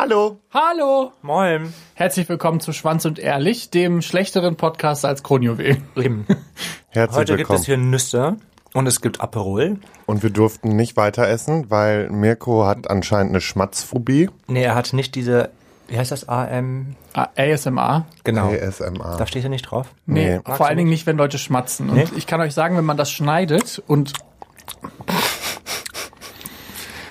[0.00, 0.38] Hallo.
[0.54, 1.10] Hallo.
[1.22, 1.74] Moin.
[1.94, 5.78] Herzlich willkommen zu Schwanz und Ehrlich, dem schlechteren Podcast als Kronjuwel.
[5.96, 6.24] Eben.
[6.90, 7.58] Herzlich Heute gibt willkommen.
[7.58, 8.36] es hier Nüsse
[8.74, 9.80] und es gibt Aperol.
[10.06, 14.30] Und wir durften nicht weiter essen, weil Mirko hat anscheinend eine Schmatzphobie.
[14.46, 15.50] Nee, er hat nicht diese,
[15.88, 16.94] wie heißt das, AM?
[17.14, 18.06] Ah, ASMR.
[18.22, 18.52] Genau.
[18.52, 19.16] ASMR.
[19.18, 19.88] Da steht er nicht drauf.
[20.06, 20.54] Nee, Nee.
[20.54, 21.90] vor allen Dingen nicht, wenn Leute schmatzen.
[21.90, 22.06] Und Nee?
[22.16, 24.12] ich kann euch sagen, wenn man das schneidet und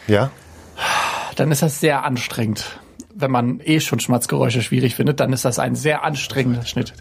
[0.07, 0.31] Ja?
[1.39, 2.79] Dann ist das sehr anstrengend.
[3.15, 6.93] Wenn man eh schon Schmatzgeräusche schwierig findet, dann ist das ein sehr anstrengender Schnitt.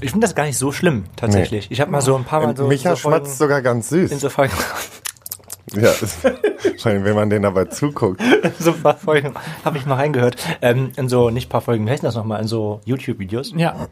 [0.00, 1.70] Ich finde das gar nicht so schlimm, tatsächlich.
[1.70, 4.10] Ich habe mal so ein paar Mal so, Micha so schmatzt sogar ganz süß.
[4.10, 4.52] in so Folgen,
[5.74, 6.18] ja, ist-
[6.78, 8.20] vor allem, wenn man den dabei zuguckt.
[8.58, 9.34] so ein paar Folgen
[9.64, 10.36] habe ich mal reingehört.
[10.60, 13.52] Ähm, in so, nicht paar Folgen, wie heißt das nochmal, in so YouTube-Videos.
[13.56, 13.88] Ja.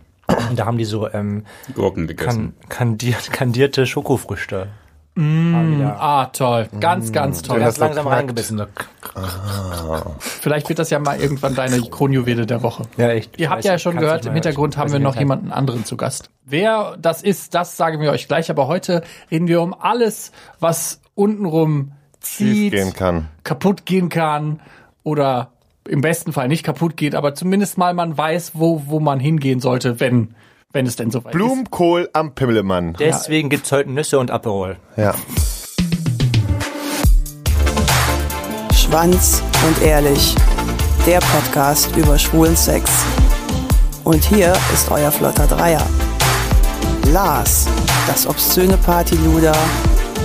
[0.48, 1.44] Und da haben die so ähm,
[1.74, 2.54] Gurken gegessen.
[2.68, 4.68] kan kandiert, kandierte Schokofrüchte.
[5.20, 6.68] Mm, Ah, toll.
[6.80, 7.58] Ganz, ganz toll.
[7.60, 8.16] Ganz das so langsam knackt.
[8.20, 8.58] reingebissen.
[8.58, 8.66] So.
[10.18, 12.84] Vielleicht wird das ja mal irgendwann deine Kronjuwele der Woche.
[12.96, 13.38] Ja, echt.
[13.38, 16.30] Ihr habt ja schon gehört, im Hintergrund haben wir noch jemanden anderen zu Gast.
[16.44, 18.50] Wer das ist, das sagen wir euch gleich.
[18.50, 23.28] Aber heute reden wir um alles, was untenrum zieht, gehen kann.
[23.44, 24.60] kaputt gehen kann
[25.02, 25.52] oder
[25.88, 29.60] im besten Fall nicht kaputt geht, aber zumindest mal man weiß, wo, wo man hingehen
[29.60, 30.34] sollte, wenn,
[30.72, 31.38] wenn es denn soweit ist.
[31.38, 32.94] Blumenkohl am Pimmelmann.
[32.98, 34.76] Deswegen gibt's heute Nüsse und Aperol.
[34.96, 35.14] Ja.
[38.74, 40.34] Schwanz und Ehrlich,
[41.06, 42.90] der Podcast über schwulen Sex.
[44.04, 45.84] Und hier ist euer flotter Dreier.
[47.12, 47.66] Lars,
[48.06, 49.56] das obszöne Partyluder,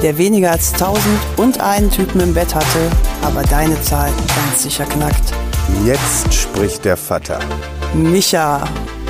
[0.01, 2.91] der weniger als tausend und einen Typen im Bett hatte,
[3.23, 5.33] aber deine Zahl ganz sicher knackt.
[5.83, 7.39] Jetzt spricht der Vater.
[7.93, 8.63] Micha,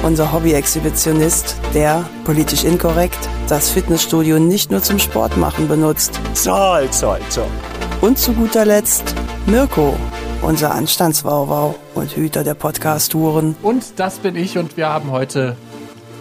[0.06, 3.18] unser Hobby-Exhibitionist, der, politisch inkorrekt,
[3.50, 6.20] das Fitnessstudio nicht nur zum Sport machen benutzt.
[6.36, 7.48] Zoll, zoll, zoll.
[8.02, 9.16] Und zu guter Letzt
[9.48, 9.98] Mirko,
[10.44, 13.56] unser Anstandswauwau und Hüter der Podcast-Touren.
[13.64, 15.58] Und das bin ich und wir haben heute,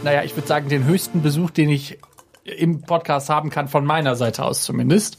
[0.02, 1.98] naja, ich würde sagen, den höchsten Besuch, den ich
[2.44, 5.18] im Podcast haben kann, von meiner Seite aus zumindest.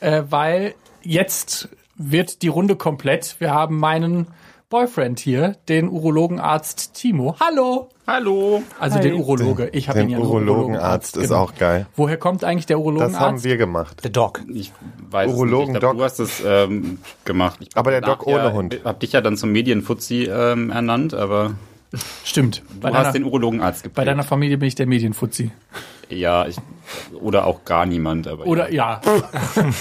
[0.00, 3.36] Äh, weil jetzt wird die Runde komplett.
[3.38, 4.26] Wir haben meinen
[4.68, 7.36] Boyfriend hier, den Urologenarzt Timo.
[7.40, 7.88] Hallo!
[8.06, 8.62] Hallo.
[8.80, 9.70] Also den Urologe.
[9.72, 11.42] Ich habe ihn Den ja Urologenarzt ist genau.
[11.42, 11.86] auch geil.
[11.96, 13.44] Woher kommt eigentlich der Das haben Urologenarzt?
[13.44, 14.00] wir gemacht.
[14.02, 14.40] The Dog.
[14.52, 14.72] Ich
[15.10, 15.74] weiß Urologen, nicht.
[15.76, 15.98] Ich glaub, Doc.
[15.98, 17.58] Du hast es ähm, gemacht.
[17.60, 18.80] Ich Aber der Doc ohne ja, Hund.
[18.84, 21.52] Hab dich ja dann zum Medienfuzzi ähm, ernannt, aber
[22.24, 22.62] Stimmt.
[22.80, 23.96] Bei du deiner, hast den Urologenarzt geprägt.
[23.96, 25.50] bei deiner Familie bin ich der Medienfuzzi.
[26.08, 26.56] ja, ich,
[27.20, 28.26] oder auch gar niemand.
[28.26, 29.00] Aber Oder ja.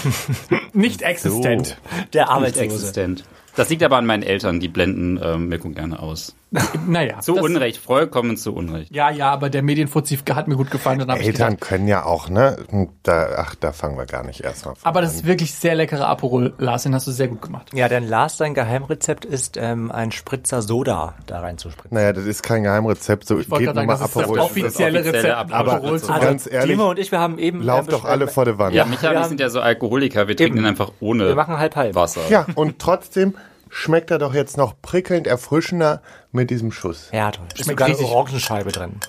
[0.74, 1.78] Nicht existent.
[2.14, 2.66] Der ja, Arbeitslose.
[2.66, 3.24] existent.
[3.56, 6.36] Das liegt aber an meinen Eltern, die blenden ähm, Mirko gerne aus.
[6.88, 7.20] Naja.
[7.20, 8.94] Zu Unrecht, vollkommen zu Unrecht.
[8.94, 11.00] Ja, ja, aber der Medienfuzzi hat mir gut gefallen.
[11.00, 12.58] Dann hab ich Eltern gedacht, können ja auch, ne?
[13.04, 15.76] Da, ach, da fangen wir gar nicht erst mal von aber das ist wirklich sehr
[15.76, 17.70] leckerer Aperol, Lars, den hast du sehr gut gemacht.
[17.74, 21.96] Ja, denn Lars, sein Geheimrezept ist, ähm, ein Spritzer Soda da reinzuspritzen.
[21.96, 23.28] Naja, das ist kein Geheimrezept.
[23.28, 24.40] So Ich wollte geht gerade nur sagen, mal das ist das Aperol.
[24.40, 25.70] offizielle Das offizielle Rezept, Aperol.
[25.76, 27.62] Aperol zu Aber ganz ehrlich, Timo und ich, wir haben eben...
[27.64, 28.76] lauft äh, doch alle vor der Wand.
[28.76, 31.58] Ja, Micha, wir wir sind ja so Alkoholiker, wir trinken den einfach ohne Wir machen
[31.58, 31.96] halb-halb.
[31.96, 32.22] Wasser.
[32.30, 33.36] Ja, und trotzdem
[33.72, 36.02] schmeckt er doch jetzt noch prickelnd erfrischender
[36.32, 37.10] mit diesem Schuss.
[37.12, 37.46] Ja, toll.
[37.56, 38.06] Ist Schmeckt sogar eine.
[38.06, 39.00] Orangenscheibe drin.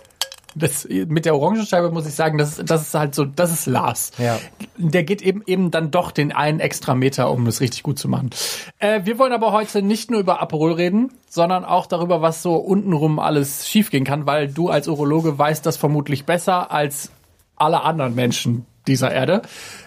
[0.54, 4.12] Das, mit der Orangenscheibe muss ich sagen, das, das ist halt so, das ist Lars.
[4.18, 4.38] Ja.
[4.76, 8.06] Der geht eben eben dann doch den einen extra Meter, um es richtig gut zu
[8.08, 8.30] machen.
[8.78, 12.56] Äh, wir wollen aber heute nicht nur über Aperol reden, sondern auch darüber, was so
[12.56, 17.10] untenrum alles schiefgehen kann, weil du als Urologe weißt das vermutlich besser als
[17.56, 19.42] alle anderen Menschen dieser Erde.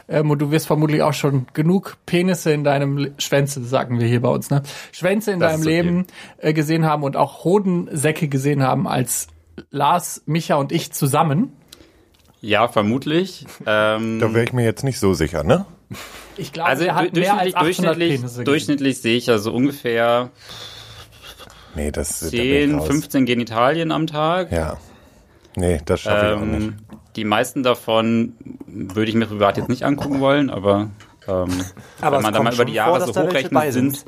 [0.07, 4.07] Ähm, und du wirst vermutlich auch schon genug Penisse in deinem Le Schwänze, sagen wir
[4.07, 4.61] hier bei uns, ne?
[4.91, 5.69] Schwänze in Das deinem okay.
[5.69, 6.07] Leben
[6.37, 9.27] äh, gesehen haben und auch Hodensäcke gesehen haben als
[9.71, 11.53] Lars, Micha und ich zusammen.
[12.41, 13.45] Ja, vermutlich.
[13.65, 15.65] Ähm, Da wäre ich mir jetzt nicht so sicher, ne?
[16.37, 18.45] Ich glaube, also er hat mehr als durchschnittlich, 800 durchschnittlich, Penisse gesehen.
[18.45, 20.31] durchschnittlich sehe ich ja so ungefähr
[21.75, 22.87] Nee, das da bin ich 10, raus.
[22.87, 24.51] 15 Genitalien am Tag.
[24.51, 24.77] Ja.
[25.55, 26.67] Nee, das schaffe ich auch nicht.
[26.67, 26.75] Ähm,
[27.15, 28.33] die meisten davon
[28.67, 30.89] würde ich mir privat jetzt nicht angucken wollen, aber,
[31.27, 31.49] ähm,
[32.01, 34.05] Aber wenn man da mal über die Jahre vor, so hochrechnet, sind, sind.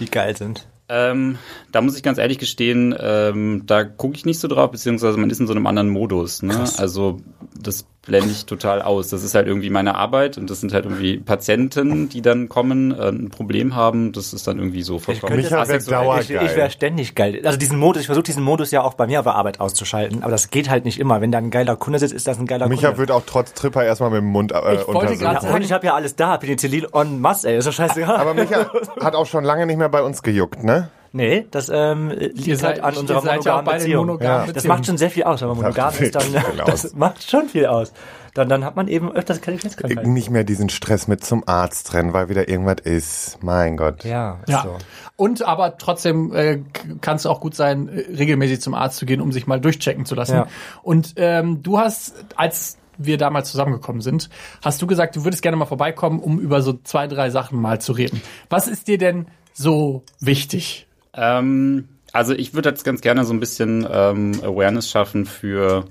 [0.00, 0.66] Die geil sind.
[0.88, 1.38] ähm,
[1.70, 5.30] da muss ich ganz ehrlich gestehen, ähm, da gucke ich nicht so drauf, beziehungsweise man
[5.30, 6.42] ist in so einem anderen Modus.
[6.42, 6.64] Ne?
[6.78, 7.20] Also
[7.54, 9.08] das blende ich total aus.
[9.08, 12.92] Das ist halt irgendwie meine Arbeit und das sind halt irgendwie Patienten, die dann kommen,
[12.98, 14.12] äh, ein Problem haben.
[14.12, 16.00] Das ist dann irgendwie so vollkommen könnte- Micha wäre asexuell.
[16.04, 16.22] dauergeil.
[16.24, 17.40] Ich, ich wäre ständig geil.
[17.44, 20.32] Also diesen Modus, ich versuche diesen Modus ja auch bei mir bei Arbeit auszuschalten, aber
[20.32, 21.20] das geht halt nicht immer.
[21.20, 22.98] Wenn da ein geiler Kunde sitzt, ist das ein geiler Micha Kunde.
[22.98, 25.18] wird auch trotz Tripper erstmal mit dem Mund äh, Ich wollte untersuchen.
[25.20, 28.16] gerade und ich habe ja alles da, Penicillin en masse, ey, ist doch scheißegal.
[28.16, 28.70] Aber Micha
[29.00, 30.88] hat auch schon lange nicht mehr bei uns gejuckt, ne?
[31.12, 33.82] Nee, das ähm, liegt seid, halt an unserer ihr seid ja auch monogamen beide in
[33.84, 34.06] Beziehung.
[34.06, 34.52] monogamen Ja.
[34.52, 36.32] Das macht schon sehr viel aus, wenn man monogam ist, dann
[36.66, 36.94] das aus.
[36.94, 37.92] macht schon viel aus.
[38.34, 40.12] dann, dann hat man eben öfters Qualitätskrankheiten.
[40.12, 43.38] Nicht mehr diesen Stress mit zum Arzt rennen, weil wieder irgendwas ist.
[43.42, 44.04] Mein Gott.
[44.04, 44.62] Ja, ist Ja.
[44.62, 44.76] so.
[45.16, 46.60] Und aber trotzdem äh,
[47.00, 50.06] kann es auch gut sein, äh, regelmäßig zum Arzt zu gehen, um sich mal durchchecken
[50.06, 50.34] zu lassen.
[50.36, 50.46] Ja.
[50.82, 54.30] Und ähm, du hast, als wir damals zusammengekommen sind,
[54.62, 57.80] hast du gesagt, du würdest gerne mal vorbeikommen, um über so zwei, drei Sachen mal
[57.80, 58.22] zu reden.
[58.48, 60.86] Was ist dir denn so wichtig?
[61.20, 65.84] Ähm, also ich würde jetzt ganz gerne so ein bisschen ähm, Awareness schaffen für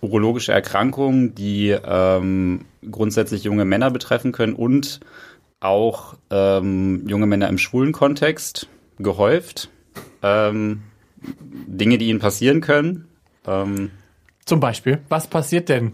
[0.00, 5.00] urologische Erkrankungen, die ähm, grundsätzlich junge Männer betreffen können und
[5.60, 8.68] auch ähm, junge Männer im schwulen Kontext
[8.98, 9.70] gehäuft.
[10.22, 10.82] Ähm,
[11.20, 13.08] Dinge, die ihnen passieren können.
[13.46, 13.90] Ähm,
[14.44, 15.92] Zum Beispiel, was passiert denn?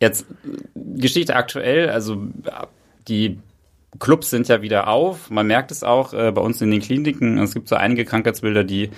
[0.00, 2.22] Jetzt äh, Geschichte aktuell, also
[3.06, 3.38] die
[3.98, 5.30] Clubs sind ja wieder auf.
[5.30, 7.38] Man merkt es auch äh, bei uns in den Kliniken.
[7.38, 8.90] Es gibt so einige Krankheitsbilder, die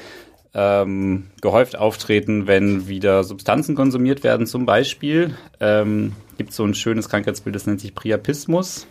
[0.53, 4.47] ähm, gehäuft auftreten, wenn wieder Substanzen konsumiert werden.
[4.47, 8.87] Zum Beispiel ähm, gibt es so ein schönes Krankheitsbild, das nennt sich Priapismus.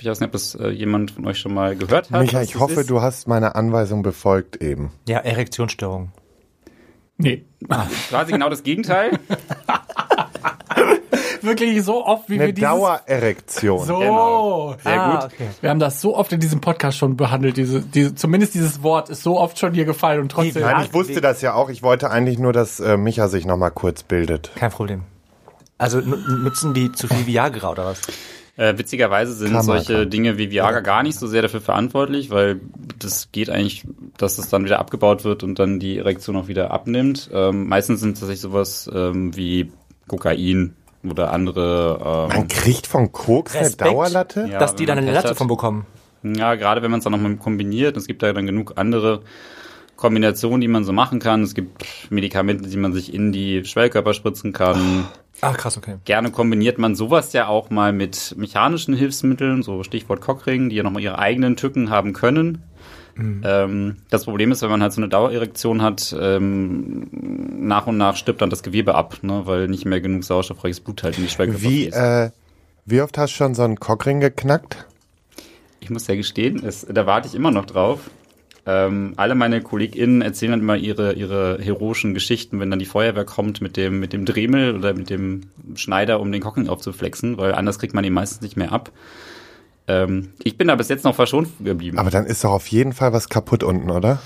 [0.00, 2.22] Ich weiß nicht, ob das äh, jemand von euch schon mal gehört hat.
[2.22, 2.90] Micha, ich hoffe, ist.
[2.90, 4.92] du hast meine Anweisung befolgt eben.
[5.06, 6.12] Ja, Erektionsstörung.
[7.18, 7.44] Nee.
[8.08, 9.18] Quasi genau das Gegenteil.
[11.42, 12.70] Wirklich so oft, wie wir Eine dieses...
[12.70, 13.86] Dauererektion.
[13.86, 13.98] So.
[13.98, 14.76] Genau.
[14.82, 15.32] Sehr ah, gut.
[15.32, 15.48] Okay.
[15.60, 17.56] Wir haben das so oft in diesem Podcast schon behandelt.
[17.56, 20.62] Diese, diese, zumindest dieses Wort ist so oft schon hier gefallen und trotzdem.
[20.62, 21.70] Nein, ich wusste das ja auch.
[21.70, 24.50] Ich wollte eigentlich nur, dass äh, Micha sich noch mal kurz bildet.
[24.54, 25.02] Kein Problem.
[25.78, 28.02] Also nu- nutzen die zu viel Viagra oder was?
[28.56, 30.10] Äh, witzigerweise sind man, solche kann.
[30.10, 32.60] Dinge wie Viagra gar nicht so sehr dafür verantwortlich, weil
[32.98, 33.86] das geht eigentlich,
[34.18, 37.30] dass es dann wieder abgebaut wird und dann die Erektion auch wieder abnimmt.
[37.32, 39.72] Ähm, meistens sind es tatsächlich sowas ähm, wie
[40.08, 40.74] Kokain
[41.08, 42.26] oder andere.
[42.30, 43.90] Man Ähm, kriegt von Koks eine Respekt.
[43.90, 44.48] Dauerlatte?
[44.50, 45.36] ja, Dass die dann man eine Latte hat.
[45.38, 45.86] von bekommen.
[46.22, 47.96] Ja, gerade wenn man es dann noch mal kombiniert.
[47.96, 49.22] Es gibt da dann genug andere
[49.96, 51.42] Kombinationen, die man so machen kann.
[51.42, 55.06] Es gibt Medikamente, die man sich in die Schwellkörper spritzen kann.
[55.42, 55.96] Ah, krass, okay.
[56.04, 60.82] Gerne kombiniert man sowas ja auch mal mit mechanischen Hilfsmitteln, so Stichwort Cockring, die ja
[60.82, 62.62] nochmal ihre eigenen Tücken haben können.
[63.16, 67.08] Ähm, das Problem ist, wenn man halt so eine Dauererektion hat, ähm,
[67.60, 71.02] nach und nach stirbt dann das Gewebe ab, ne, weil nicht mehr genug sauerstoffreiches Blut
[71.02, 71.96] halt in die Schwellkörper Wie, fließt.
[71.96, 72.30] äh,
[72.86, 74.86] wie oft hast du schon so einen Cockring geknackt?
[75.80, 78.10] Ich muss ja gestehen, es, da warte ich immer noch drauf.
[78.66, 83.24] Ähm, alle meine KollegInnen erzählen dann immer ihre, ihre heroischen Geschichten, wenn dann die Feuerwehr
[83.24, 85.42] kommt mit dem, mit dem Dremel oder mit dem
[85.74, 88.90] Schneider, um den Cockring aufzuflexen, weil anders kriegt man ihn meistens nicht mehr ab.
[89.90, 91.98] Ähm, ich bin da bis jetzt noch verschont geblieben.
[91.98, 94.20] Aber dann ist doch auf jeden Fall was kaputt unten, oder?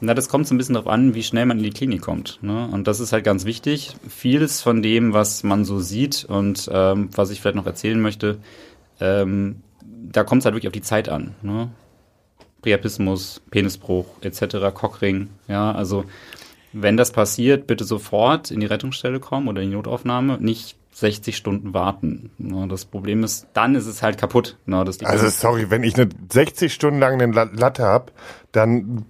[0.00, 2.38] Na, das kommt so ein bisschen darauf an, wie schnell man in die Klinik kommt.
[2.42, 2.68] Ne?
[2.72, 3.96] Und das ist halt ganz wichtig.
[4.08, 8.38] Vieles von dem, was man so sieht und ähm, was ich vielleicht noch erzählen möchte,
[9.00, 11.34] ähm, da kommt es halt wirklich auf die Zeit an.
[11.42, 11.70] Ne?
[12.62, 15.28] Priapismus, Penisbruch etc., Cockring.
[15.48, 16.04] Ja, also
[16.72, 21.36] wenn das passiert, bitte sofort in die Rettungsstelle kommen oder in die Notaufnahme, nicht 60
[21.36, 22.30] Stunden warten.
[22.68, 24.56] Das Problem ist, dann ist es halt kaputt.
[24.66, 28.12] Also sorry, wenn ich eine 60 Stunden lang eine La- Latte hab,
[28.52, 29.04] dann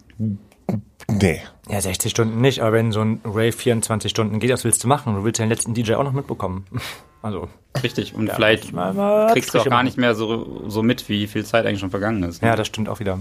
[1.11, 1.41] nee.
[1.69, 4.89] Ja, 60 Stunden nicht, aber wenn so ein Rave 24 Stunden geht, was willst du
[4.89, 5.15] machen?
[5.15, 6.67] Du willst ja den letzten DJ auch noch mitbekommen.
[7.23, 7.49] Also,
[7.83, 8.15] richtig.
[8.15, 11.43] Und vielleicht mal- mal kriegst du auch gar nicht mehr so, so mit, wie viel
[11.47, 12.43] Zeit eigentlich schon vergangen ist.
[12.43, 12.49] ne?
[12.49, 13.19] ja, das stimmt auch wieder.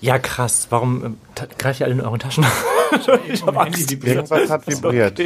[0.00, 0.68] Ja, krass.
[0.70, 2.46] Warum ta- greift ihr alle in euren Taschen?
[3.28, 3.92] ich hab Angst.
[3.92, 5.20] Irgendwas hat vibriert.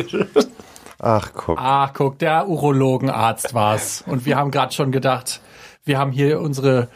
[0.99, 1.59] Ach, guck.
[1.59, 4.03] Ah, guck, der Urologenarzt war's.
[4.07, 5.41] Und wir haben gerade schon gedacht,
[5.85, 6.89] wir haben hier unsere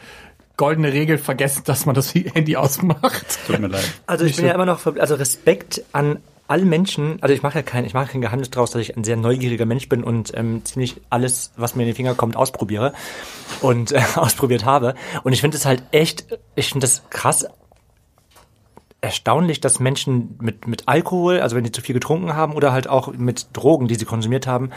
[0.57, 3.39] goldene Regel vergessen, dass man das Handy ausmacht.
[3.47, 3.91] Tut mir leid.
[4.07, 7.61] Also ich bin ja immer noch, also Respekt an alle Menschen, also ich mache ja
[7.61, 10.65] kein, ich mache kein Geheimnis draus, dass ich ein sehr neugieriger Mensch bin und ähm,
[10.65, 12.93] ziemlich alles, was mir in den Finger kommt, ausprobiere
[13.61, 14.95] und äh, ausprobiert habe.
[15.23, 17.47] Und ich finde es halt echt, ich finde das krass
[19.01, 22.87] erstaunlich, dass Menschen mit, mit Alkohol, also wenn die zu viel getrunken haben oder halt
[22.87, 24.69] auch mit Drogen, die sie konsumiert haben,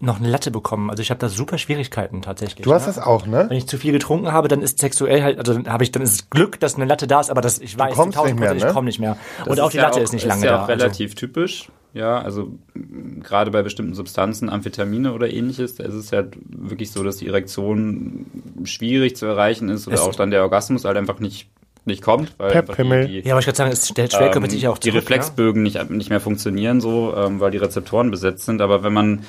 [0.00, 0.90] noch eine Latte bekommen.
[0.90, 2.64] Also ich habe da super Schwierigkeiten tatsächlich.
[2.64, 2.92] Du hast ne?
[2.94, 3.46] das auch, ne?
[3.48, 6.02] Wenn ich zu viel getrunken habe, dann ist sexuell halt, also dann habe ich, dann
[6.02, 8.34] ist es Glück, dass eine Latte da ist, aber das, ich weiß, kommst zu 1000
[8.34, 8.68] nicht mehr, Prozent, ne?
[8.68, 9.16] ich komme nicht mehr.
[9.38, 10.64] Das Und auch die ja Latte ist nicht lange ist ja da.
[10.64, 11.68] auch relativ typisch.
[11.94, 16.90] Ja, also m, gerade bei bestimmten Substanzen, Amphetamine oder ähnliches, da ist es ja wirklich
[16.92, 18.26] so, dass die Erektion
[18.64, 21.48] schwierig zu erreichen ist oder Es- auch dann der Orgasmus halt einfach nicht,
[21.88, 24.62] nicht kommt, weil die, die, ja, aber ich kann sagen, es stellt Schwerkörper ähm, sich
[24.62, 28.44] ja auch die zurück, Reflexbögen nicht, nicht mehr funktionieren so, ähm, weil die Rezeptoren besetzt
[28.44, 28.60] sind.
[28.60, 29.24] Aber wenn man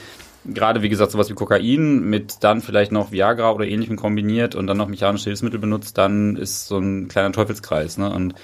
[0.46, 4.68] gerade, wie gesagt, sowas wie Kokain mit dann vielleicht noch Viagra oder ähnlichem kombiniert und
[4.68, 7.98] dann noch mechanische Hilfsmittel benutzt, dann ist so ein kleiner Teufelskreis.
[7.98, 8.12] Ne?
[8.12, 8.36] Und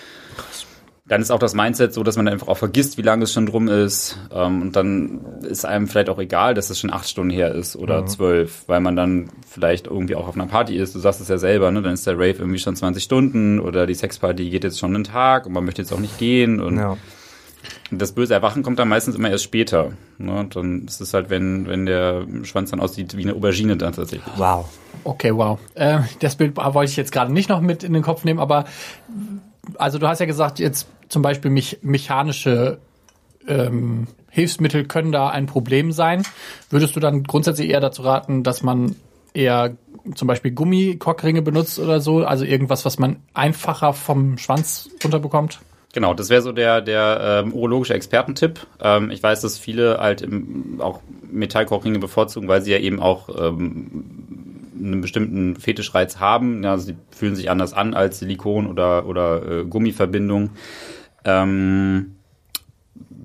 [1.08, 3.46] dann ist auch das Mindset so, dass man einfach auch vergisst, wie lange es schon
[3.46, 4.18] drum ist.
[4.34, 7.76] Ähm, und dann ist einem vielleicht auch egal, dass es schon acht Stunden her ist
[7.76, 8.08] oder Mhm.
[8.08, 10.96] zwölf, weil man dann vielleicht irgendwie auch auf einer Party ist.
[10.96, 11.82] Du sagst es ja selber, ne?
[11.84, 15.04] Dann ist der Rave irgendwie schon 20 Stunden oder die Sexparty geht jetzt schon einen
[15.04, 16.60] Tag und man möchte jetzt auch nicht gehen.
[16.60, 16.98] Und Ja.
[17.92, 19.92] Das böse Erwachen kommt dann meistens immer erst später.
[20.20, 20.48] Ne?
[20.54, 24.34] Dann ist es halt, wenn, wenn der Schwanz dann aussieht wie eine Aubergine dann tatsächlich.
[24.38, 24.68] Wow.
[25.04, 25.60] Okay, wow.
[25.76, 28.66] Äh, das Bild wollte ich jetzt gerade nicht noch mit in den Kopf nehmen, aber
[29.80, 32.80] also du hast ja gesagt, jetzt zum Beispiel mich, mechanische
[33.48, 36.24] ähm, Hilfsmittel können da ein Problem sein.
[36.70, 38.96] Würdest du dann grundsätzlich eher dazu raten, dass man
[39.34, 39.78] eher
[40.14, 45.60] zum Beispiel Gummikockringe benutzt oder so, also irgendwas, was man einfacher vom Schwanz runterbekommt?
[45.94, 48.68] Genau, das wäre so der, der ähm, urologische Expertentipp.
[48.82, 51.00] Ähm, ich weiß, dass viele halt im, auch
[51.32, 54.35] Metallkochringe bevorzugen, weil sie ja eben auch ähm,
[54.78, 56.64] einen bestimmten Fetischreiz haben.
[56.64, 60.52] Ja, sie fühlen sich anders an als Silikon oder, oder äh, Gummiverbindung.
[61.24, 62.16] Ähm,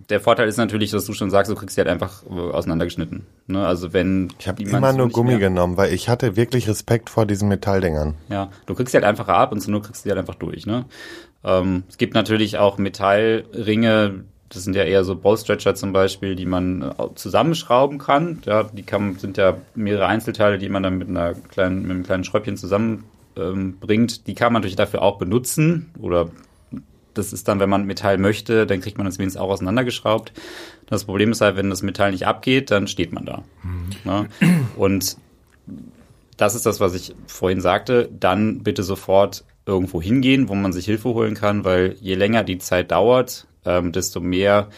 [0.09, 3.27] der Vorteil ist natürlich, dass du schon sagst, du kriegst sie halt einfach äh, auseinandergeschnitten.
[3.47, 3.65] Ne?
[3.65, 7.27] Also wenn Ich habe immer nur Gummi mehr- genommen, weil ich hatte wirklich Respekt vor
[7.27, 8.15] diesen Metalldingern.
[8.29, 10.35] Ja, du kriegst sie halt einfacher ab und so nur kriegst du sie halt einfach
[10.35, 10.67] durch.
[10.67, 10.87] Ne?
[11.45, 16.45] Ähm, es gibt natürlich auch Metallringe, das sind ja eher so Bowstretcher zum Beispiel, die
[16.45, 18.41] man äh, zusammenschrauben kann.
[18.45, 22.03] Ja, die kann, sind ja mehrere Einzelteile, die man dann mit einer kleinen, mit einem
[22.03, 24.17] kleinen Schräubchen zusammenbringt.
[24.19, 26.31] Ähm, die kann man natürlich dafür auch benutzen oder
[27.15, 30.33] das ist dann, wenn man Metall möchte, dann kriegt man das wenigstens auch auseinandergeschraubt.
[30.87, 33.43] Das Problem ist halt, wenn das Metall nicht abgeht, dann steht man da.
[34.05, 34.29] Ne?
[34.77, 35.17] Und
[36.37, 38.09] das ist das, was ich vorhin sagte.
[38.19, 42.59] Dann bitte sofort irgendwo hingehen, wo man sich Hilfe holen kann, weil je länger die
[42.59, 44.69] Zeit dauert, ähm, desto mehr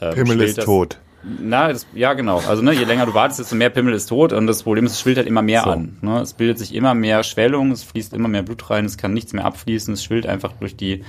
[0.00, 0.98] ähm, Pimmel ist das- tot.
[1.40, 2.40] na, das, ja, genau.
[2.48, 4.92] Also, ne, je länger du wartest, desto mehr Pimmel ist tot und das Problem ist,
[4.92, 5.70] es schwillt halt immer mehr So.
[5.70, 5.98] an.
[6.00, 6.20] Ne?
[6.20, 9.32] Es bildet sich immer mehr Schwellung, es fließt immer mehr Blut rein, es kann nichts
[9.32, 11.04] mehr abfließen, es schwillt einfach durch die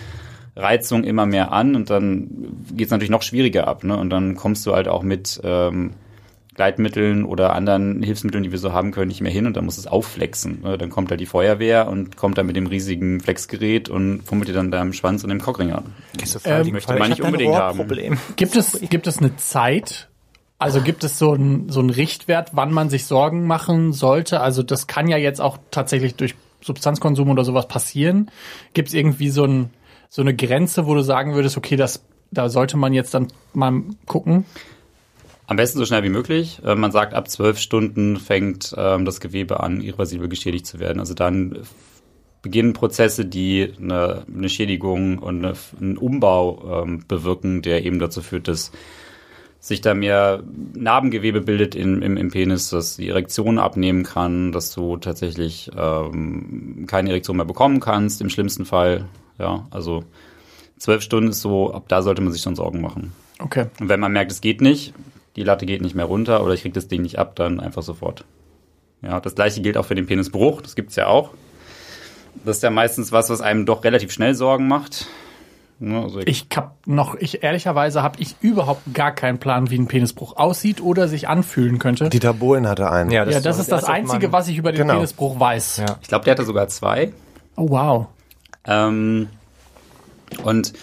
[0.55, 2.27] Reizung immer mehr an und dann
[2.75, 3.83] geht es natürlich noch schwieriger ab.
[3.83, 3.97] Ne?
[3.97, 5.93] Und dann kommst du halt auch mit ähm,
[6.53, 9.77] Gleitmitteln oder anderen Hilfsmitteln, die wir so haben können, nicht mehr hin und dann muss
[9.77, 10.61] es aufflexen.
[10.61, 10.77] Ne?
[10.77, 14.53] Dann kommt da die Feuerwehr und kommt da mit dem riesigen Flexgerät und fummelt dir
[14.53, 15.93] dann da im Schwanz und im Cockring an.
[16.45, 17.77] Ähm, möchte man nicht unbedingt haben.
[17.77, 18.17] Problem.
[18.35, 20.09] Gibt es, gibt es eine Zeit?
[20.59, 24.39] Also gibt es so ein so ein Richtwert, wann man sich Sorgen machen sollte?
[24.39, 28.31] Also das kann ja jetzt auch tatsächlich durch Substanzkonsum oder sowas passieren.
[28.73, 29.69] Gibt es irgendwie so, ein,
[30.09, 33.83] so eine Grenze, wo du sagen würdest, okay, das, da sollte man jetzt dann mal
[34.05, 34.45] gucken?
[35.45, 36.61] Am besten so schnell wie möglich.
[36.65, 40.99] Äh, Man sagt, ab zwölf Stunden fängt ähm, das Gewebe an, irreversibel geschädigt zu werden.
[40.99, 41.59] Also dann
[42.41, 48.21] beginnen Prozesse, die eine, eine Schädigung und eine, einen Umbau ähm, bewirken, der eben dazu
[48.21, 48.71] führt, dass
[49.59, 54.73] sich da mehr Narbengewebe bildet im, im, im Penis, dass die Erektion abnehmen kann, dass
[54.73, 59.05] du tatsächlich ähm, keine Erektion mehr bekommen kannst, im schlimmsten Fall.
[59.39, 60.03] Ja, also
[60.77, 63.13] zwölf Stunden ist so, ab da sollte man sich schon Sorgen machen.
[63.39, 63.67] Okay.
[63.79, 64.93] Und wenn man merkt, es geht nicht,
[65.35, 67.81] die Latte geht nicht mehr runter oder ich krieg das Ding nicht ab, dann einfach
[67.83, 68.25] sofort.
[69.01, 71.31] Ja, das gleiche gilt auch für den Penisbruch, das gibt's ja auch.
[72.45, 75.07] Das ist ja meistens was, was einem doch relativ schnell Sorgen macht.
[75.81, 80.37] Also Ich hab noch, ich ehrlicherweise habe ich überhaupt gar keinen Plan, wie ein Penisbruch
[80.37, 82.09] aussieht oder sich anfühlen könnte.
[82.09, 83.11] Dieter Bohlen hatte einen.
[83.11, 84.93] ja, das ist das auch Einzige, was ich über den Genau.
[84.95, 85.77] Penisbruch weiß.
[85.77, 85.97] Ja.
[86.01, 87.11] ich glaube, der hatte sogar zwei.
[87.57, 88.07] Oh wow.
[88.65, 89.27] Ähm,
[90.43, 90.73] und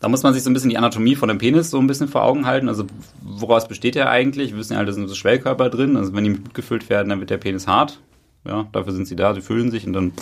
[0.00, 2.08] da muss man sich so ein bisschen die Anatomie von dem Penis so ein bisschen
[2.08, 2.68] vor Augen halten.
[2.68, 2.84] Also
[3.22, 4.52] woraus besteht er eigentlich?
[4.52, 5.96] Wir wissen ja, da sind so Schwellkörper drin.
[5.96, 8.00] Also wenn die mit Blut gefüllt werden, dann wird der Penis hart.
[8.44, 10.12] Ja, dafür sind sie da, sie füllen sich und dann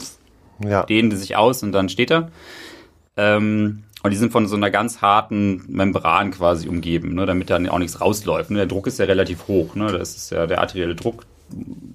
[0.65, 0.85] Ja.
[0.85, 2.31] dehnen die sich aus und dann steht er.
[3.17, 7.69] Ähm, und die sind von so einer ganz harten Membran quasi umgeben, ne, damit dann
[7.69, 8.51] auch nichts rausläuft.
[8.51, 8.59] Ne.
[8.59, 9.75] Der Druck ist ja relativ hoch.
[9.75, 9.91] Ne.
[9.93, 11.25] Das ist ja der arterielle Druck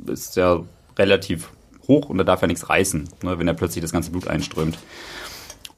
[0.08, 0.60] ist ja
[0.98, 1.50] relativ
[1.88, 4.78] hoch und da darf ja nichts reißen, ne, wenn da plötzlich das ganze Blut einströmt.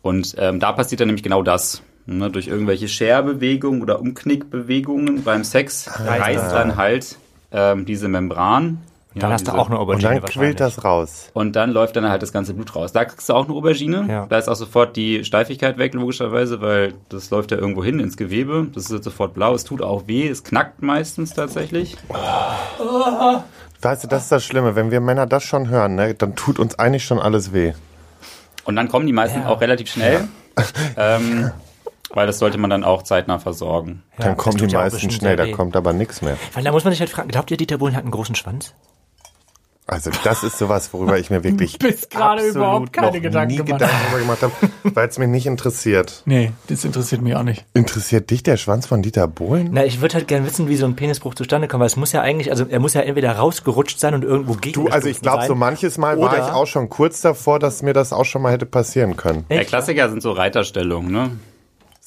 [0.01, 1.81] Und ähm, da passiert dann nämlich genau das.
[2.08, 7.17] Ne, durch irgendwelche Scherbewegungen oder Umknickbewegungen beim Sex reißt dann halt
[7.51, 8.79] ähm, diese Membran.
[9.13, 11.29] Dann ja, hast du diese- auch eine Und Aubergine dann quillt das raus.
[11.34, 12.93] und dann läuft dann halt das ganze Blut raus.
[12.93, 14.05] Da kriegst du auch eine Aubergine.
[14.10, 14.25] Ja.
[14.25, 18.15] Da ist auch sofort die Steifigkeit weg, logischerweise, weil das läuft ja irgendwo hin ins
[18.15, 18.67] Gewebe.
[18.74, 19.53] Das ist sofort blau.
[19.53, 20.27] Es tut auch weh.
[20.29, 21.98] Es knackt meistens tatsächlich.
[23.81, 24.75] Weißt du, das ist das Schlimme.
[24.75, 27.74] Wenn wir Männer das schon hören, ne, dann tut uns eigentlich schon alles weh.
[28.63, 29.48] Und dann kommen die meisten Ja.
[29.50, 30.27] auch relativ schnell.
[30.98, 31.51] ähm,
[32.13, 34.03] weil das sollte man dann auch zeitnah versorgen.
[34.18, 36.38] Ja, dann kommen die meisten schnell, da kommt aber nichts mehr.
[36.53, 38.74] Weil da muss man sich halt fragen, glaubt ihr, Dieter Bohlen hat einen großen Schwanz?
[39.88, 43.48] Also das ist sowas, worüber ich mir wirklich Bis gerade absolut überhaupt keine noch Gedanken
[43.50, 43.74] nie gemacht.
[43.82, 44.53] Gedanken darüber gemacht habe,
[44.96, 46.22] weil es mich nicht interessiert.
[46.32, 47.65] Nee, das interessiert mich auch nicht.
[47.74, 49.70] Interessiert dich der Schwanz von Dieter Bohlen?
[49.74, 52.13] Na, ich würde halt gerne wissen, wie so ein Penisbruch zustande kommt, weil es muss
[52.13, 55.20] ja eigentlich, also er muss ja entweder rausgerutscht sein und irgendwo gegen Du, also ich
[55.20, 58.25] glaube, so manches Mal war Oder- ich auch schon kurz davor, dass mir das auch
[58.25, 59.46] schon mal hätte passieren können.
[59.50, 61.32] Der Klassiker sind so Reiterstellungen, ne?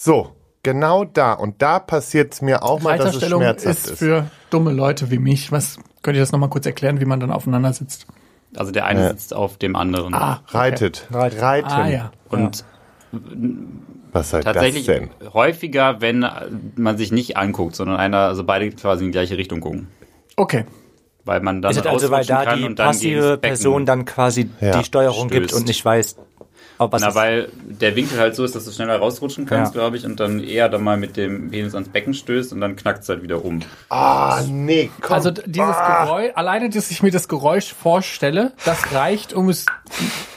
[0.04, 0.32] So,
[0.62, 1.32] genau da.
[1.32, 3.99] Und da passiert es mir auch mal, dass es schmerzhaft ist ist.
[4.00, 5.50] für dumme Leute wie mich.
[5.50, 8.06] Was könnt ihr das nochmal kurz erklären, wie man dann aufeinander sitzt?
[8.54, 9.08] Also der eine Ja.
[9.08, 10.12] sitzt auf dem anderen.
[10.12, 11.06] Ah, Reitet.
[11.11, 11.40] Reitet.
[11.40, 11.68] Reiten.
[11.70, 12.12] Ah ja.
[12.28, 12.66] Und
[14.12, 15.11] Was soll tatsächlich das denn?
[15.32, 16.26] häufiger, wenn
[16.76, 19.88] man sich nicht anguckt, sondern einer, also beide quasi in die gleiche Richtung gucken.
[20.37, 20.66] Okay.
[21.25, 24.76] Weil man dann Ist es also, weil da die passive Person dann quasi Ja.
[24.78, 25.61] die Steuerung gibt Stößt.
[25.62, 26.16] und nicht weiß,
[26.78, 27.14] ob was Na, ist.
[27.14, 29.81] weil der Winkel halt so ist, dass du schneller rausrutschen kannst, Ja.
[29.81, 32.76] glaube ich, und dann eher dann mal mit dem Penis ans Becken stößt und dann
[32.76, 33.61] knackt es halt wieder um.
[33.88, 35.14] Ah, nee, komm.
[35.14, 39.66] Also dieses Geräusch, alleine, dass ich mir das Geräusch vorstelle, das reicht, um es,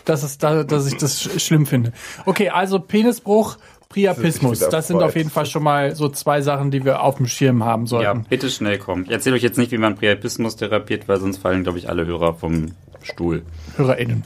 [0.06, 1.92] dass es da, dass ich das sch schlimm finde.
[2.26, 3.58] Okay, also Penisbruch,
[3.90, 7.16] Priapismus, wieder das sind auf jeden Fall schon mal so zwei Sachen, die wir auf
[7.18, 8.26] dem Schirm haben Ja, sollten.
[8.30, 9.06] bitte schnell kommen.
[9.06, 12.06] Ich erzähle euch jetzt nicht, wie man Priapismus therapiert, weil sonst fallen, glaube ich, alle
[12.06, 13.44] Hörer vom Stuhl.
[13.78, 14.24] HörerInnen.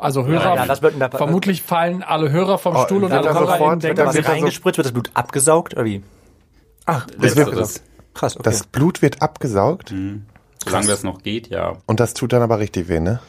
[0.00, 3.28] Also Hörer, Ja, das wird da- vermutlich fallen alle Hörer vom Oh, Stuhl und alle
[3.28, 4.78] er HörerInnen sofort- denken, wird was wir wird reingespritzt?
[4.78, 6.02] Wird das Blut abgesaugt oder wie?
[6.86, 7.82] Ach, Das wird Letzteres.
[8.14, 8.42] krass, okay.
[8.44, 9.92] das Blut wird abgesaugt
[10.64, 11.74] Solange das noch geht, ja.
[11.86, 13.20] und das tut dann aber richtig weh, ne?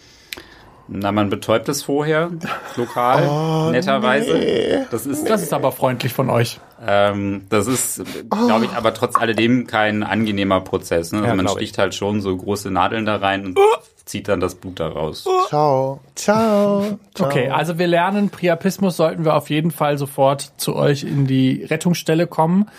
[0.93, 2.31] Na, man betäubt es vorher,
[2.75, 4.87] lokal, Oh, netterweise.
[4.91, 6.59] Das ist, das ist aber freundlich von euch.
[6.85, 11.13] ähm, das ist, glaube ich, aber trotz alledem kein angenehmer Prozess.
[11.13, 11.19] Ne?
[11.19, 13.57] Also Ja, man sticht halt schon so große Nadeln da rein und
[14.05, 15.24] zieht dann das Blut da raus.
[15.48, 16.00] Ciao.
[16.15, 16.98] Ciao.
[17.13, 17.27] Ciao.
[17.27, 21.63] Okay, also wir lernen, Priapismus sollten wir auf jeden Fall sofort zu euch in die
[21.63, 22.70] Rettungsstelle kommen.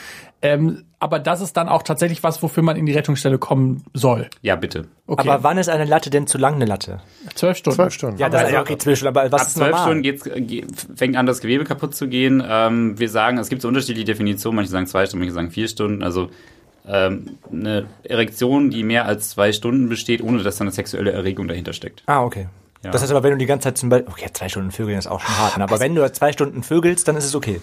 [0.44, 4.28] Ähm, aber das ist dann auch tatsächlich was, wofür man in die Rettungsstelle kommen soll.
[4.40, 4.86] Ja, bitte.
[5.06, 7.00] Okay, Aber wann ist eine Latte denn zu lang eine Latte?
[7.34, 7.76] zwölf Stunden.
[7.76, 8.18] Zwölf Stunden.
[8.18, 9.84] Ja, das ist ja okay, zwölf Stunden, aber was Ab ist zwölf normal?
[9.86, 10.64] Stunden geht's, ge-
[10.96, 12.42] fängt an, das Gewebe kaputt zu gehen.
[12.48, 14.56] Ähm, wir sagen, es gibt so unterschiedliche Definitionen.
[14.56, 16.02] Manche sagen zwei Stunden, manche sagen vier Stunden.
[16.02, 16.28] Also
[16.86, 21.48] ähm, eine Erektion, die mehr als zwei Stunden besteht, ohne dass da eine sexuelle Erregung
[21.48, 22.02] dahinter steckt.
[22.06, 22.48] Ah, okay.
[22.82, 22.90] Ja.
[22.90, 25.06] Das heißt aber, wenn du die ganze Zeit zum Beispiel, okay, zwei Stunden Vögeln ist
[25.06, 27.60] auch schon hart, aber wenn du zwei Stunden vögelst, dann ist es okay.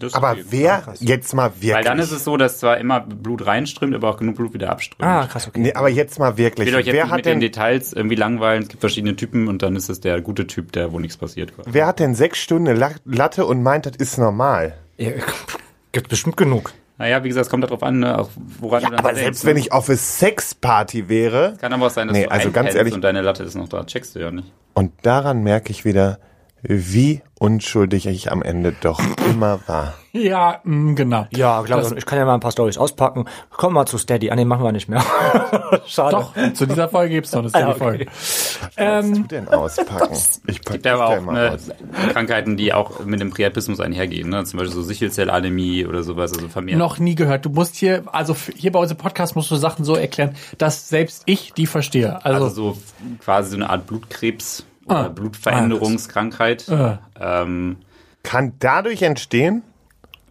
[0.00, 0.44] Das Aber okay.
[0.50, 1.74] wer jetzt mal wirklich?
[1.74, 4.70] Weil dann ist es so, dass zwar immer Blut reinströmt, aber auch genug Blut wieder
[4.70, 5.08] abströmt.
[5.08, 5.60] Ah, krass, okay.
[5.60, 6.66] nee, aber jetzt mal wirklich.
[6.66, 8.64] Ich will euch jetzt Wer hat mit den denn Details irgendwie langweilen.
[8.64, 11.52] Es gibt verschiedene Typen und dann ist es der gute Typ, der wo nichts passiert.
[11.66, 14.74] wer hat denn sechs Stunden Latte und meint, das ist normal?
[14.96, 15.12] Ja,
[15.92, 16.72] gibt bestimmt genug.
[16.96, 18.28] Naja, wie gesagt, es kommt darauf an, ne, auf
[18.60, 19.50] woran du dann Aber denkst, selbst ne?
[19.50, 22.74] wenn ich auf eine Sexparty wäre Kann aber auch sein, dass Nee, du also ganz
[22.74, 23.84] ehrlich- und deine Latte ist noch da.
[23.84, 24.52] Checkst du ja nicht.
[24.74, 26.18] und daran merke ich wieder,
[26.62, 29.94] wie unschuldig ich am Ende doch immer war.
[30.12, 31.26] Ja, mh, genau.
[31.30, 33.24] Ja, klar, Das- ich kann ja mal ein paar Stories auspacken.
[33.50, 34.30] Komm mal zu Steady.
[34.30, 35.02] Ah, nee, machen wir nicht mehr.
[35.86, 36.16] Schade.
[36.16, 38.06] Doch, zu dieser Folge gibt's noch eine Ah, okay.
[38.06, 40.16] Was Ähm, du denn auspacken?
[40.46, 41.68] Ich pack gibt aber auch ne, aus.
[42.12, 44.28] Krankheiten, die auch mit dem Priapismus einhergehen.
[44.30, 44.44] Ne?
[44.44, 46.78] Zum Beispiel so Sichelzellanämie oder sowas, also vermehrt.
[46.78, 47.44] noch nie gehört.
[47.44, 51.24] Du musst hier, also hier bei unserem Podcast musst du Sachen so erklären, dass selbst
[51.26, 52.24] ich die verstehe.
[52.24, 52.78] Also, also so
[53.18, 55.08] quasi so eine Art Blutkrebs Ah.
[55.08, 56.68] Blutveränderungskrankheit.
[56.68, 57.76] äh, Ähm,
[58.22, 59.62] Kann dadurch entstehen?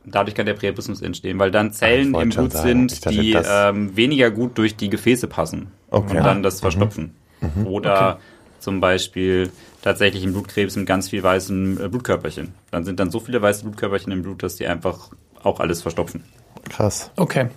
[0.05, 3.95] dadurch kann der Priapismus entstehen, weil dann Zellen im Blut sagen, sind, dachte, die ähm,
[3.95, 6.17] weniger gut durch die Gefäße passen Okay.
[6.17, 7.15] und dann das verstopfen.
[7.39, 7.67] Mhm.
[7.67, 8.19] Oder
[8.59, 9.49] zum Beispiel
[9.81, 12.53] tatsächlich im Blutkrebs mit ganz viel weißen äh, Blutkörperchen.
[12.71, 15.09] Dann sind dann so viele weiße Blutkörperchen im Blut, dass die einfach
[15.41, 16.23] auch alles verstopfen.
[16.69, 17.11] Krass.
[17.17, 17.47] okay.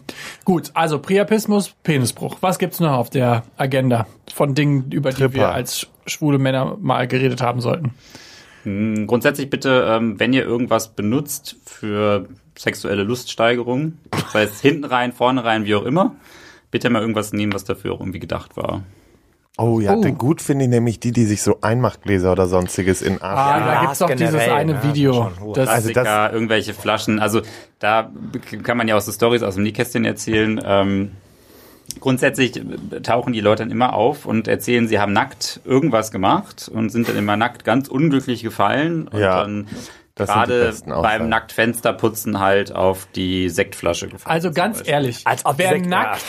[0.44, 2.38] Gut, also Priapismus, Penisbruch.
[2.40, 5.34] Was gibt's noch auf der Agenda von Dingen, über die Tripper.
[5.34, 7.94] wir als schwule Männer mal geredet haben sollten?
[8.64, 13.94] Mm, Grundsätzlich bitte, ähm, wenn ihr irgendwas benutzt für sexuelle Luststeigerung,
[14.32, 16.16] sei es hinten rein, vorne rein, wie auch immer,
[16.70, 18.82] bitte mal irgendwas nehmen, was dafür auch irgendwie gedacht war.
[19.58, 20.02] Oh ja, Oh.
[20.02, 23.38] denn gut finde ich nämlich die, die sich so Einmachgläser oder sonstiges in Arsch.
[23.38, 24.82] Ah, Ja, da gibt's doch dieses eine ne?
[24.82, 25.32] Video.
[25.54, 27.20] Das, Also das- irgendwelche Flaschen.
[27.20, 27.40] Also
[27.78, 28.10] da
[28.64, 30.60] kann man ja auch so Stories aus dem Nähkästchen erzählen.
[30.62, 31.12] Ähm,
[32.00, 32.60] grundsätzlich
[33.02, 37.08] tauchen die Leute dann immer auf und erzählen, sie haben nackt irgendwas gemacht und sind
[37.08, 39.66] dann immer nackt ganz unglücklich gefallen und Ja, dann
[40.14, 44.32] gerade beim Nacktfensterputzen halt auf die Sektflasche gefallen.
[44.34, 46.22] also ganz ehrlich, Als ob wer Sekt- nackt,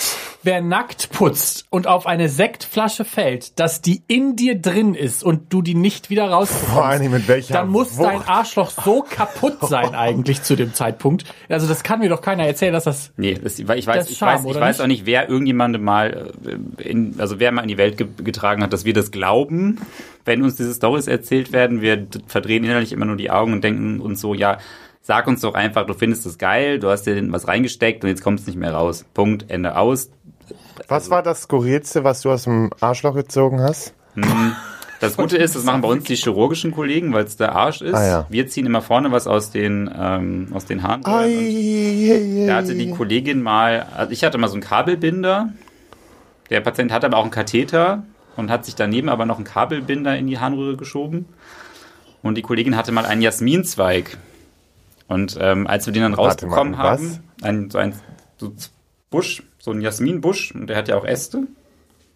[0.47, 5.51] wer nackt putzt und auf eine Sektflasche fällt, dass die in dir drin ist und
[5.51, 8.29] du die nicht wieder rausbekommst, dann muss dein Wucht.
[8.29, 11.25] Arschloch so kaputt sein eigentlich zu dem Zeitpunkt.
[11.49, 14.17] Also das kann mir doch keiner erzählen, dass das Nee, das, ich Das weiß, ich
[14.17, 14.83] Scham, weiß, ich weiß nicht?
[14.83, 18.63] auch nicht, wer irgendjemandem mal, äh, in, also wer mal in die Welt ge getragen
[18.63, 19.79] hat, dass wir das glauben,
[20.23, 21.81] wenn uns diese Stories erzählt werden.
[21.81, 24.59] Wir verdrehen innerlich immer nur die Augen und denken uns so, ja,
[25.01, 28.21] sag uns doch einfach, du findest es geil, du hast dir was reingesteckt und jetzt
[28.23, 29.05] kommt es nicht mehr raus.
[29.13, 30.09] Punkt, Ende aus.
[30.87, 33.93] Was war das Skurrilste, was du aus dem Arschloch gezogen hast?
[34.99, 37.93] Das Gute ist, das machen bei uns die chirurgischen Kollegen, weil es der Arsch ist.
[37.93, 38.25] Ah, ja.
[38.29, 41.03] Wir ziehen immer vorne was aus den, ähm, aus den Haaren.
[41.03, 45.53] Da hatte die Kollegin mal, also ich hatte mal so einen Kabelbinder.
[46.49, 48.03] Der Patient hatte aber auch einen Katheter
[48.35, 51.25] und hat sich daneben aber noch einen Kabelbinder in die Harnröhre geschoben.
[52.23, 54.17] Und die Kollegin hatte mal einen Jasminzweig.
[55.07, 57.93] Und ähm, als wir den dann Warte rausbekommen haben, ein, so ein
[58.37, 58.51] so
[59.09, 61.43] Busch, so ein Jasminbusch, und der hat ja auch Äste.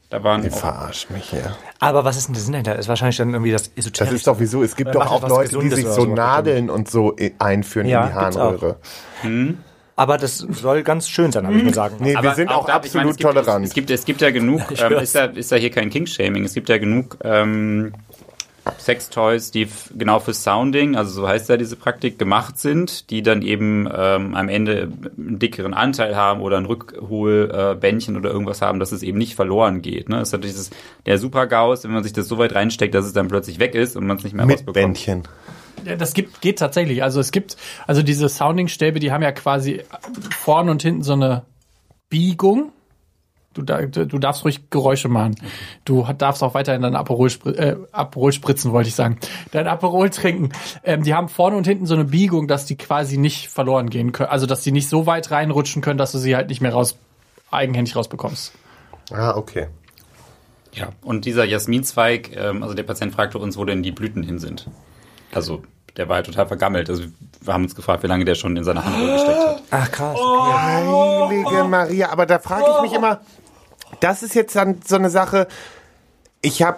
[0.10, 1.56] Da waren Ihr auch, verarscht mich hier.
[1.80, 2.72] Aber was ist denn der Sinn dahinter?
[2.74, 4.16] Das ist wahrscheinlich dann irgendwie das Das esoterische.
[4.16, 4.62] ist doch wieso.
[4.62, 6.06] Es gibt Oder doch auch Leute, die sich so so.
[6.06, 8.22] Nadeln und so einführen Ja, in die auch.
[8.22, 8.78] Harnröhre.
[9.96, 11.98] Aber das soll ganz schön sein, habe ich mir sagen.
[12.00, 13.64] Nee, wir Aber sind auch, da, ich meine, absolut es gibt, tolerant.
[13.66, 15.90] Es, es, gibt, es gibt ja genug, Ich ähm, ist, ja, ist ja hier kein
[15.90, 17.94] King-Shaming, es gibt ja genug ähm,
[18.78, 23.42] Sextoys, die genau für Sounding, also so heißt ja diese Praktik, gemacht sind, die dann
[23.42, 28.80] eben ähm, am Ende einen dickeren Anteil haben oder ein Rückholbändchen äh, oder irgendwas haben,
[28.80, 30.10] dass es eben nicht verloren geht.
[30.10, 30.20] Ne?
[30.20, 30.56] Das ist natürlich
[31.06, 33.96] der Super-Gaus, wenn man sich das so weit reinsteckt, dass es dann plötzlich weg ist
[33.96, 34.74] und man es nicht mehr Mit rausbekommt.
[34.74, 35.24] Bändchen.
[35.86, 37.02] Ja, das gibt, geht tatsächlich.
[37.02, 39.82] Also es gibt, also diese Sounding-Stäbe, die haben ja quasi
[40.38, 41.46] vorne und hinten so eine
[42.10, 42.72] Biegung.
[43.54, 45.36] Du, du darfst ruhig Geräusche machen.
[45.84, 49.18] Du darfst auch weiterhin dein Aperol, äh, Aperol spritzen, wollte ich sagen.
[49.52, 50.50] Dein Aperol trinken.
[50.84, 54.14] Ähm, die haben vorne und hinten so eine Biegung, dass die quasi nicht verloren gehen
[54.14, 54.30] können.
[54.30, 56.98] Also, dass die nicht so weit reinrutschen können, dass du sie halt nicht mehr raus,
[57.52, 58.54] eigenhändig rausbekommst.
[59.12, 59.68] Ah, okay.
[60.74, 64.40] Ja, und dieser Jasminzweig, ähm, also der Patient fragte uns, wo denn die Blüten hin
[64.40, 64.70] sind.
[65.34, 65.64] Also
[65.98, 66.90] der war halt total vergammelt.
[66.90, 67.04] Also
[67.42, 69.64] wir haben uns gefragt, wie lange der schon in seiner Hand gesteckt hat.
[69.72, 70.18] Ach krass.
[70.18, 73.22] Heilige Maria, aber da frage ich mich immer,
[74.02, 75.48] das ist jetzt dann so eine Sache,
[76.42, 76.78] ich habe,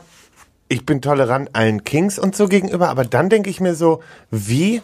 [0.70, 4.82] ich bin tolerant allen Kings und so gegenüber, aber dann denke ich mir so, wie,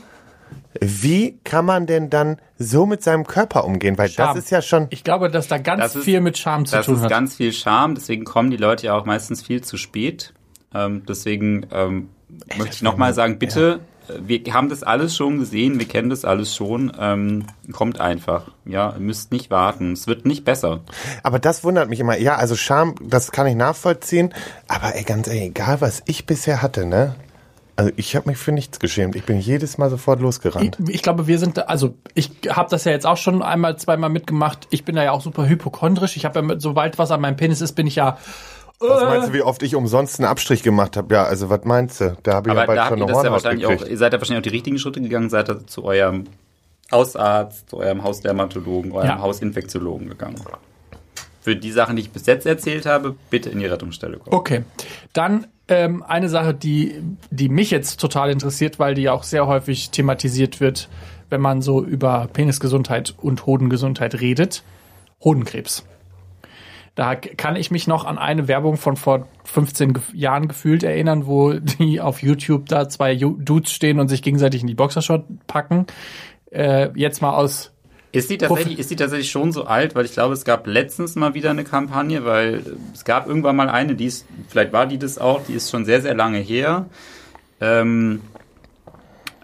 [0.81, 3.97] wie kann man denn dann so mit seinem Körper umgehen?
[3.97, 4.35] Weil Scham.
[4.35, 6.75] das ist ja schon, Ich glaube, dass da ganz Das ist- viel mit Charme zu
[6.77, 7.09] Das tun ist hat.
[7.09, 10.33] ganz viel Charme, deswegen kommen die Leute ja auch meistens viel zu spät.
[10.73, 12.09] Ähm, deswegen ähm,
[12.57, 16.25] möchte ich nochmal sagen, bitte, äh, wir haben das alles schon gesehen, wir kennen das
[16.25, 16.91] alles schon.
[16.99, 18.51] Ähm, kommt einfach.
[18.65, 19.93] Ja, ihr müsst nicht warten.
[19.93, 20.81] Es wird nicht besser.
[21.23, 22.17] aber das wundert mich immer.
[22.17, 24.33] Ja, also Scham, das kann ich nachvollziehen,
[24.67, 27.15] aber ey, ganz ehrlich, egal was ich bisher hatte, ne?
[27.79, 29.15] Also ich habe mich für nichts geschämt.
[29.15, 30.77] Ich bin jedes Mal sofort losgerannt.
[30.85, 34.09] Ich, ich glaube, wir sind, also ich habe das ja jetzt auch schon einmal, zweimal
[34.09, 34.67] mitgemacht.
[34.69, 36.17] Ich bin da ja auch super hypochondrisch.
[36.17, 38.17] Ich habe ja, mit, sobald was an meinem Penis ist, bin ich ja.
[38.79, 41.13] Was meinst du, wie oft ich umsonst einen Abstrich gemacht habe?
[41.13, 42.15] Ja, also was meinst du?
[42.23, 43.65] Da habe ich Aber ja bald da habt schon ihr eine das ja Hornhaut wahrscheinlich
[43.65, 43.91] auch, gekriegt.
[43.91, 46.25] ihr seid ja wahrscheinlich auch die richtigen Schritte gegangen, seid ihr zu eurem
[46.91, 49.19] Hausarzt, zu eurem Hausdermatologen, eurem Ja.
[49.19, 50.37] Hausinfektiologen gegangen.
[51.41, 54.35] Für die Sachen, die ich bis jetzt erzählt habe, bitte in die Rettungsstelle kommen.
[54.35, 54.63] Okay.
[55.13, 59.89] Dann ähm, eine Sache, die, die mich jetzt total interessiert, weil die auch sehr häufig
[59.91, 60.89] thematisiert wird,
[61.29, 64.63] wenn man so über Penisgesundheit und Hodengesundheit redet.
[65.23, 65.85] Hodenkrebs.
[66.99, 71.27] Da kann ich mich noch an eine Werbung von vor 15 ge- Jahren gefühlt erinnern,
[71.27, 75.85] wo die auf YouTube da zwei Dudes stehen und sich gegenseitig in die Boxershot packen.
[76.51, 77.71] Äh, jetzt mal aus
[78.11, 79.95] Ist die, tatsächlich, ist die tatsächlich schon so alt?
[79.95, 83.69] Weil ich glaube, es gab letztens mal wieder eine Kampagne, weil es gab irgendwann mal
[83.69, 86.87] eine, die ist, vielleicht war die das auch, die ist schon sehr, sehr lange her.
[87.61, 88.19] Ähm,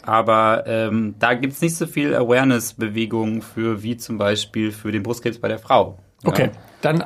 [0.02, 5.40] aber ähm, da gibt's nicht so viel Awareness-Bewegung für, wie zum Beispiel für den Brustkrebs
[5.40, 6.00] bei der Frau.
[6.24, 6.30] Ja.
[6.32, 6.50] Okay,
[6.82, 7.06] dann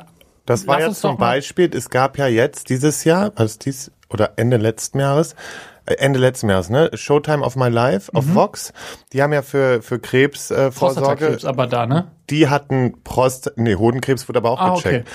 [0.50, 4.56] Das war uns zum Beispiel, es gab ja jetzt dieses Jahr, also dies oder Ende
[4.56, 5.36] letzten Jahres,
[5.86, 6.90] äh, Ende letzten Jahres, ne?
[6.92, 8.72] Showtime of My Life auf Vox.
[9.12, 12.10] Die haben ja für für Krebs äh, Vorsorge, Prostatakrebs aber da, ne?
[12.30, 15.08] die hatten Prost, nee Hodenkrebs wurde aber auch Ah, gecheckt.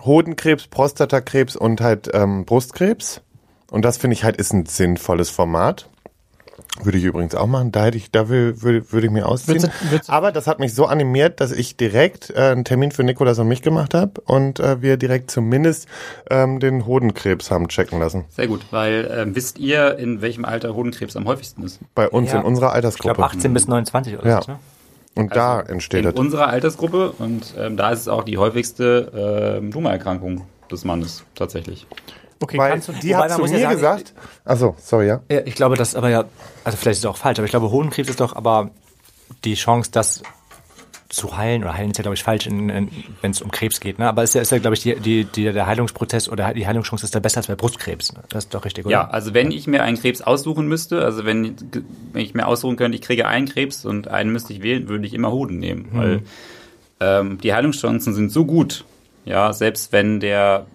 [0.00, 3.20] Hodenkrebs, Prostatakrebs und halt ähm, Brustkrebs.
[3.70, 5.88] Und das finde ich halt ist ein sinnvolles Format.
[6.82, 7.70] Würde ich übrigens auch machen.
[7.70, 9.62] Da hätte ich, da will, würde, würde ich mir ausziehen.
[9.62, 12.64] Willst du- willst du- Aber das hat mich so animiert, dass ich direkt äh, einen
[12.64, 15.86] Termin für Nikolas und mich gemacht habe und äh, wir direkt zumindest
[16.30, 18.24] ähm, den Hodenkrebs haben checken lassen.
[18.30, 21.78] Sehr gut, weil ähm, wisst ihr, in welchem Alter Hodenkrebs am häufigsten ist?
[21.94, 22.38] Bei uns Ja.
[22.40, 23.14] in unserer Ich Altersgruppe.
[23.16, 24.42] glaube 18 bis 29 oder Ja.
[24.42, 24.52] so.
[24.52, 24.58] Ne?
[25.14, 26.14] und da entsteht In das.
[26.14, 31.86] unserer Altersgruppe und ähm, da ist es auch die häufigste ähm, Tumorerkrankung des Mannes tatsächlich.
[32.42, 35.20] Okay, Weil kannst du die hat zu ja mir sagen, gesagt, achso, sorry, ja.
[35.30, 36.24] Ja, ich glaube, das aber ja,
[36.64, 38.70] also vielleicht ist es auch falsch, aber ich glaube, Hodenkrebs ist doch aber
[39.44, 40.22] die Chance, das
[41.12, 42.90] zu heilen, oder heilen ist ja, glaube ich, falsch, wenn
[43.22, 44.08] es um Krebs geht, ne?
[44.08, 47.04] Aber ist ja, ist ja glaube ich, die, die, die, der Heilungsprozess oder die Heilungschance
[47.04, 48.14] ist da besser als bei Brustkrebs.
[48.14, 48.22] Ne?
[48.30, 48.92] Das ist doch richtig, oder?
[48.92, 51.54] Ja, also wenn ich mir einen Krebs aussuchen müsste, also wenn,
[52.12, 55.06] wenn ich mir aussuchen könnte, ich kriege einen Krebs und einen müsste ich wählen, würde
[55.06, 56.22] ich immer Hoden nehmen, weil
[57.00, 58.86] ähm, die Heilungschancen sind so gut,
[59.26, 60.66] ja, selbst wenn der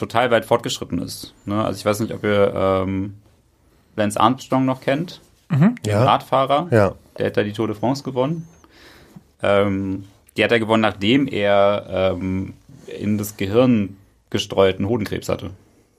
[0.00, 1.34] total weit fortgeschritten ist.
[1.46, 1.62] Ne?
[1.64, 3.14] Also ich weiß nicht, ob ihr ähm,
[3.96, 6.04] Lance Armstrong noch kennt, den Ja.
[6.04, 6.68] Radfahrer.
[6.70, 6.94] Ja.
[7.18, 8.48] Der hat da die Tour de France gewonnen.
[9.42, 10.04] Ähm,
[10.36, 12.54] die hat er gewonnen, nachdem er ähm,
[12.98, 13.96] in das Gehirn
[14.30, 15.50] gestreuten Hodenkrebs hatte.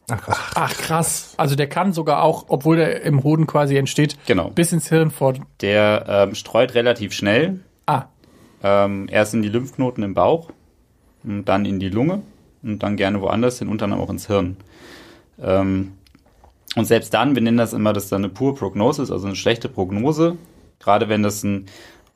[0.09, 0.39] Ach, krass.
[0.55, 1.33] Ach krass.
[1.37, 4.49] Also der kann sogar auch, obwohl der im Hoden quasi entsteht, Genau.
[4.49, 5.33] bis ins Hirn vor.
[5.61, 7.59] Der ähm, streut relativ schnell.
[7.85, 8.05] Ah,
[8.63, 10.49] Ähm, erst in die Lymphknoten im Bauch
[11.23, 12.21] und dann in die Lunge
[12.63, 14.57] und dann gerne woanders hin und dann auch ins Hirn.
[15.41, 15.93] Ähm,
[16.75, 19.35] und selbst dann, wir nennen das immer, das ist dann eine pure Prognosis, also eine
[19.35, 20.37] schlechte Prognose.
[20.79, 21.67] Gerade wenn das ein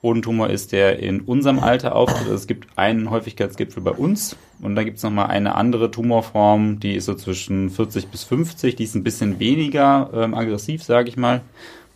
[0.05, 2.21] Hodentumor ist, der in unserem Alter auftritt.
[2.21, 6.79] Also es gibt einen Häufigkeitsgipfel bei uns und dann gibt es nochmal eine andere Tumorform,
[6.79, 11.09] die ist so zwischen 40 bis 50, die ist ein bisschen weniger ähm, aggressiv, sage
[11.09, 11.41] ich mal,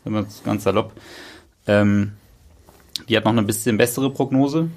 [0.03, 0.93] wenn man es ganz salopp.
[1.67, 2.13] Ähm,
[3.07, 4.69] die hat noch eine bisschen bessere Prognose,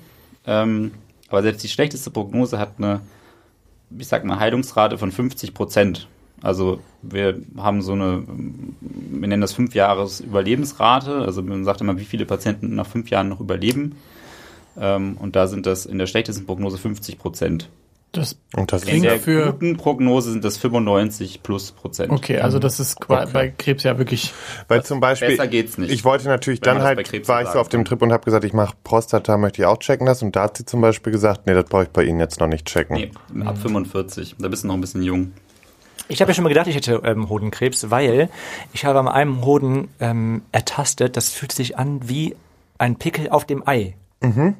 [0.47, 0.93] ähm,
[1.29, 3.01] aber selbst die schlechteste Prognose hat eine,
[3.99, 6.09] ich sag mal, Heilungsrate von 50 Prozent.
[6.43, 8.25] Also wir haben so eine,
[8.81, 11.21] wir nennen das fünf Jahres Überlebensrate.
[11.21, 13.97] Also man sagt immer, wie viele Patienten nach fünf Jahren noch überleben.
[14.77, 17.69] Ähm, und da sind das in der schlechtesten Prognose 50 Prozent.
[18.13, 22.13] Das Und das In Klingt der für- guten Prognose sind das 95 plus Prozent.
[22.13, 24.35] okay, also das ist qua- bei Krebs ja wirklich.
[24.69, 27.49] Weil zum Beispiel, besser geht's nicht, ich wollte natürlich wenn dann halt, Krebs war ich
[27.49, 27.87] so auf dem.
[27.87, 30.27] Trip und habe gesagt, ich mache Prostata, möchte ich auch checken lassen.
[30.27, 32.49] Und da hat sie zum Beispiel gesagt, nee, das brauche ich bei Ihnen jetzt noch
[32.49, 32.97] nicht checken.
[32.97, 33.11] Nee,
[33.47, 34.37] ab 45.
[34.39, 35.33] Da bist du noch ein bisschen jung.
[36.09, 38.29] Ich habe ja schon mal gedacht, ich hätte ähm, Hodenkrebs, weil
[38.75, 42.37] ich habe an einem Hoden ähm, ertastet, das fühlt sich an wie
[42.77, 43.95] ein Pickel auf dem Ei.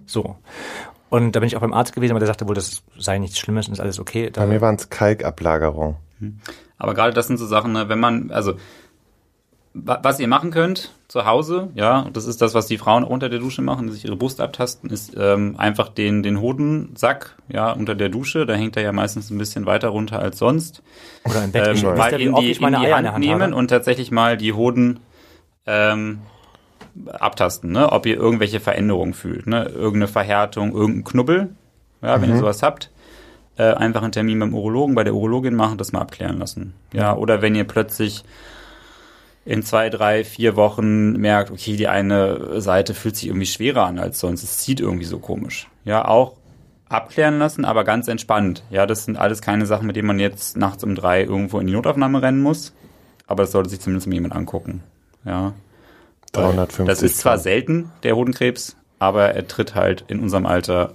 [0.07, 0.37] So.
[1.13, 3.39] Und da bin ich auch beim Arzt gewesen, aber der sagte wohl, das sei nichts
[3.39, 4.31] Schlimmes und ist alles okay.
[4.31, 5.97] Da, Bei mir waren es Kalkablagerung.
[6.79, 8.55] Aber gerade das sind so Sachen, ne, wenn man, also
[9.75, 13.05] wa- was ihr machen könnt zu Hause, ja, und das ist das, was die Frauen
[13.05, 16.41] auch unter der Dusche machen, die sich ihre Brust abtasten, ist ähm, einfach den, den
[16.41, 20.39] Hodensack, ja, unter der Dusche, da hängt er ja meistens ein bisschen weiter runter als
[20.39, 20.83] sonst,
[21.25, 21.77] oder im Bett.
[21.77, 23.55] ähm, mal in die, ich meine in die Eier Hand, Hand nehmen habe?
[23.55, 25.01] und tatsächlich mal die Hoden
[25.67, 26.21] ähm,
[27.07, 31.51] abtasten, ne, ob ihr irgendwelche Veränderungen fühlt, ne, irgendeine Verhärtung, irgendein Knubbel,
[32.03, 32.91] ja, wenn ihr sowas habt,
[33.57, 36.75] äh, einfach einen Termin beim Urologen, bei der Urologin machen, das mal abklären lassen.
[36.93, 38.25] Ja, oder wenn ihr plötzlich
[39.45, 43.99] in zwei, drei, vier Wochen merkt, okay, die eine Seite fühlt sich irgendwie schwerer an
[43.99, 45.69] als sonst, es zieht irgendwie so komisch.
[45.85, 46.37] Ja, auch
[46.89, 48.63] abklären lassen, aber ganz entspannt.
[48.71, 51.67] Ja, das sind alles keine Sachen, mit denen man jetzt nachts um drei irgendwo in
[51.67, 52.73] die Notaufnahme rennen muss.
[53.27, 54.83] Aber das sollte sich zumindest mal jemand angucken.
[55.25, 55.55] Ja.
[56.33, 60.93] Weil 350 Das ist zwar selten, der Hodenkrebs, aber er tritt halt in unserem Alter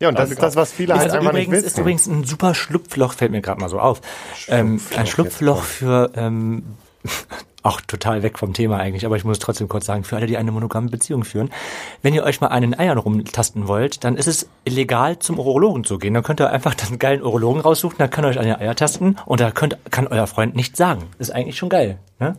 [0.00, 1.80] Ja, und das ist das, was viele halt Ist einfach nicht übrigens, ist wissen.
[1.80, 4.00] übrigens ein super Schlupfloch, fällt mir gerade mal so auf.
[4.48, 6.62] Ähm, ein Schlupfloch für, ähm,
[7.62, 10.36] auch total weg vom Thema eigentlich, aber ich muss trotzdem kurz sagen, für alle, die
[10.36, 11.50] eine monogame Beziehung führen,
[12.02, 15.84] wenn ihr euch mal an den Eiern rumtasten wollt, dann ist es illegal, zum Urologen
[15.84, 16.14] zu gehen.
[16.14, 19.16] Dann könnt ihr einfach einen geilen Urologen raussuchen, der kann euch an den Eier tasten
[19.26, 21.04] und da könnt, kann euer Freund nichts sagen.
[21.18, 22.36] Ist eigentlich schon geil, ne?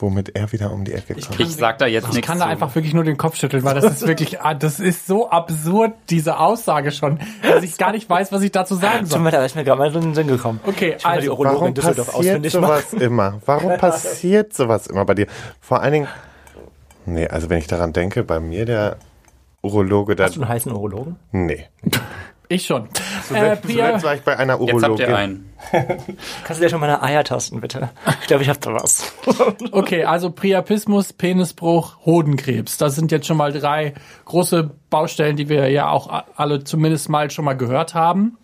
[0.00, 1.38] Womit er wieder um die Ecke kommt.
[1.40, 3.84] Ich sag da jetzt Ich kann da einfach wirklich nur den Kopf schütteln, weil das
[3.84, 8.32] ist wirklich, ah, das ist so absurd, diese Aussage schon, dass ich gar nicht weiß,
[8.32, 9.20] was ich dazu sagen Tut soll.
[9.20, 10.60] mir leid, ist mir gerade mal so in den Sinn gekommen.
[10.66, 12.64] Okay, ich die also, Urologin Warum passiert ausfindig machen.
[12.64, 13.40] sowas immer?
[13.44, 15.26] Warum passiert sowas immer bei dir?
[15.60, 16.08] Vor allen Dingen,
[17.06, 18.96] nee, also wenn ich daran denke, bei mir der
[19.62, 21.16] Urologe, da, Hast du einen heißen Urologen?
[21.32, 21.66] nee.
[22.52, 22.88] Ich schon.
[23.32, 25.08] Äh, Priya, Zuletzt war ich bei einer Jetzt habt Urologin.
[25.08, 25.52] ihr einen.
[26.44, 27.90] Kannst du dir schon mal eine Eier tasten, bitte?
[28.22, 29.12] Ich glaube, ich hab da was.
[29.70, 32.76] okay, also Priapismus, Penisbruch, Hodenkrebs.
[32.76, 37.08] Das sind jetzt schon mal drei große Baustellen, die wir ja auch a- alle zumindest
[37.08, 38.36] mal schon mal gehört haben.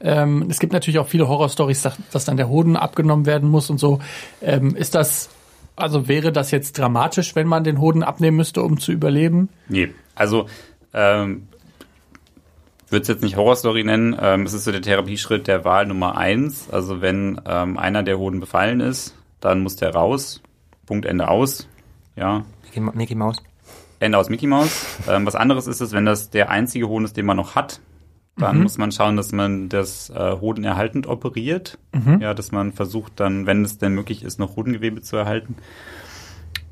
[0.00, 3.70] Ähm, es gibt natürlich auch viele Horrorstories, dass, dass dann der Hoden abgenommen werden muss
[3.70, 3.98] und so.
[4.40, 5.30] Ähm, ist das,
[5.74, 9.48] also wäre das jetzt dramatisch, wenn man den Hoden abnehmen müsste, um zu überleben?
[9.68, 10.46] Nee, also
[10.92, 11.48] ähm,
[12.94, 14.16] würde es jetzt nicht Horrorstory nennen.
[14.18, 16.70] Ähm, es ist so der Therapieschritt der Wahl Nummer eins.
[16.70, 20.40] Also wenn ähm, einer der Hoden befallen ist, dann muss der raus.
[20.86, 21.68] Punkt Ende aus.
[22.16, 23.36] Ja, Mickey, Mickey Maus.
[24.00, 24.86] Ende aus Mickey Mouse.
[25.08, 27.80] Ähm, was anderes ist es, wenn das der einzige Hoden ist, den man noch hat.
[28.36, 31.78] Dann muss man schauen, dass man das äh, Hoden erhaltend operiert.
[32.20, 35.54] Ja, dass man versucht dann, wenn es denn möglich ist, noch Hodengewebe zu erhalten.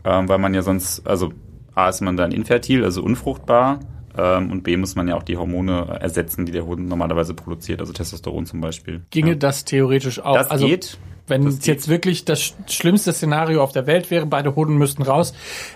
[0.02, 1.32] Ähm, weil man ja sonst, also
[1.74, 3.78] A ist man dann infertil, also unfruchtbar.
[4.16, 7.80] Ähm, und B muss man ja auch die Hormone ersetzen, die der Hoden normalerweise produziert,
[7.80, 9.02] also Testosteron zum Beispiel.
[9.10, 9.34] Ginge ja.
[9.36, 10.34] das theoretisch auch?
[10.34, 10.98] Das also, geht.
[11.28, 11.66] Wenn Das es geht.
[11.68, 15.32] jetzt wirklich das sch- schlimmste Szenario auf der Welt wäre, beide Hoden müssten raus,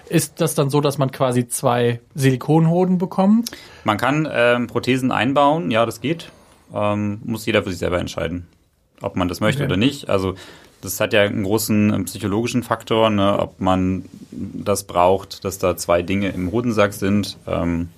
[0.09, 3.51] ist das dann so, dass man quasi zwei Silikonhoden bekommt?
[3.85, 6.31] Man kann ähm, Prothesen einbauen, ja, das geht.
[6.75, 8.49] Ähm, muss jeder für sich selber entscheiden,
[9.01, 9.69] ob man das möchte Okay.
[9.73, 10.09] oder nicht.
[10.11, 10.35] Also
[10.83, 15.77] das hat ja einen großen ähm, psychologischen Faktor, ne, ob man das braucht, dass da
[15.77, 17.39] zwei Dinge im Hodensack sind.
[17.47, 17.89] Ähm,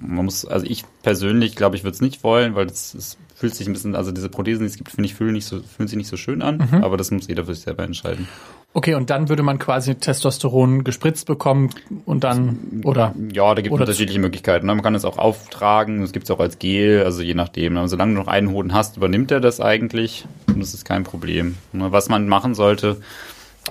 [0.00, 3.66] man muss, also ich persönlich glaube ich, würde es nicht wollen, weil es, fühlt sich
[3.66, 5.96] ein bisschen, also diese Prothesen, die es gibt, finde ich, fühlen, nicht so, fühlen sich
[5.98, 8.28] nicht so schön an, aber das muss jeder für sich selber entscheiden.
[8.76, 11.70] Okay, und dann würde man quasi Testosteron gespritzt bekommen
[12.06, 13.14] und dann, oder?
[13.32, 14.66] Ja, da gibt es unterschiedliche Möglichkeiten.
[14.66, 14.74] ne?
[14.74, 17.76] Man kann es auch auftragen, es gibt es auch als Gel, also je nachdem.
[17.76, 21.04] Aber solange du noch einen Hoden hast, übernimmt er das eigentlich und das ist kein
[21.04, 21.56] Problem.
[21.72, 22.96] Ne, Was man machen sollte,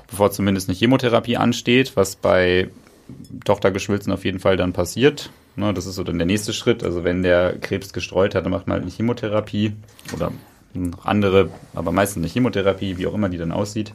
[0.10, 2.70] bevor zumindest eine Chemotherapie ansteht, was bei
[3.44, 5.30] Tochtergeschwülzen auf jeden Fall dann passiert.
[5.56, 6.84] Ne, Das ist so dann der nächste Schritt.
[6.84, 9.74] Also wenn der Krebs gestreut hat, dann macht man halt eine Chemotherapie
[10.14, 10.32] oder
[10.74, 13.94] noch andere, aber meistens eine Chemotherapie, wie auch immer die dann aussieht.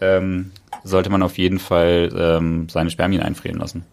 [0.00, 0.50] Ähm,
[0.84, 3.84] sollte man auf jeden Fall ähm, seine Spermien einfrieren lassen.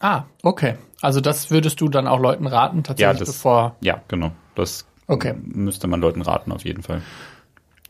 [0.00, 0.74] Ah, okay.
[1.00, 3.76] Also das würdest du dann auch Leuten raten, tatsächlich, das, bevor.
[3.80, 4.32] Ja, genau.
[4.54, 5.34] Das Okay.
[5.42, 7.02] müsste man Leuten raten, auf jeden Fall.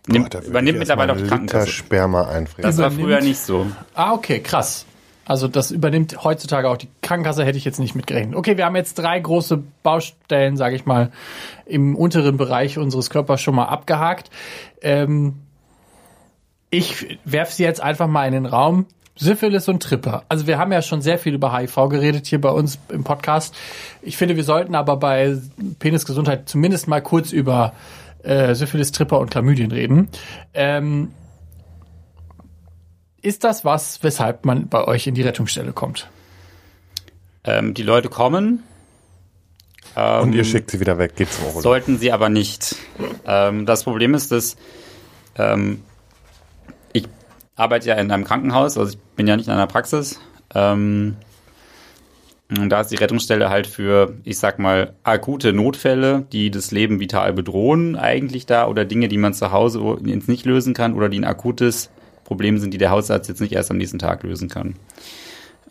[0.07, 1.69] Nimm, da würde übernimmt mittlerweile auch die Krankenkasse.
[1.69, 2.69] Sperma einfrieren.
[2.71, 3.67] Das war früher nicht so.
[3.95, 4.85] Ah, okay, krass.
[5.27, 8.37] Also das übernimmt heutzutage auch die Krankenkasse, hätte ich jetzt nicht mitgerechnet.
[8.37, 11.11] Okay, wir haben jetzt drei große Baustellen, sage ich mal,
[11.67, 14.31] im unteren Bereich unseres Körpers schon mal abgehakt.
[14.83, 15.35] Ähm,
[16.71, 18.87] ich werfe sie jetzt einfach mal in den Raum.
[19.17, 20.25] Syphilis und Tripper.
[20.29, 23.55] Also wir haben ja schon sehr viel über HIV geredet hier bei uns im Podcast.
[24.03, 25.39] Ich finde, wir sollten aber bei
[25.79, 27.75] Penisgesundheit zumindest mal kurz über
[28.25, 30.09] äh, Syphilis, Tripper und Chlamydien reden.
[30.53, 31.13] Ähm,
[33.25, 36.09] ist das was, weshalb man bei euch in die Rettungsstelle kommt?
[37.45, 38.63] Ähm, die Leute kommen.
[39.97, 41.63] Ähm, Und ihr schickt sie wieder weg, geht zum Urologen.
[41.63, 42.77] Sollten sie aber nicht.
[43.27, 44.57] Ähm, das Problem ist, dass
[45.37, 45.83] ähm,
[46.93, 47.09] ich
[47.57, 50.21] arbeite ja in einem Krankenhaus, also ich bin ja nicht in einer Praxis.
[50.55, 51.17] Ähm,
[52.51, 57.01] und da ist die Rettungsstelle halt für, ich sag mal, akute Notfälle, die das Leben
[57.01, 61.09] vital bedrohen, eigentlich da oder Dinge, die man zu Hause jetzt nicht lösen kann oder
[61.09, 61.89] die ein akutes
[62.25, 64.77] Problem sind, die der Hausarzt jetzt nicht erst am nächsten Tag lösen kann.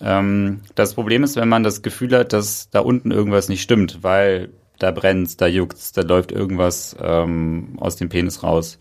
[0.02, 4.00] Ähm, das Problem ist, wenn man das Gefühl hat, dass da unten irgendwas nicht stimmt,
[4.02, 8.78] weil da brennt, da juckt, da läuft irgendwas ähm, aus dem Penis raus.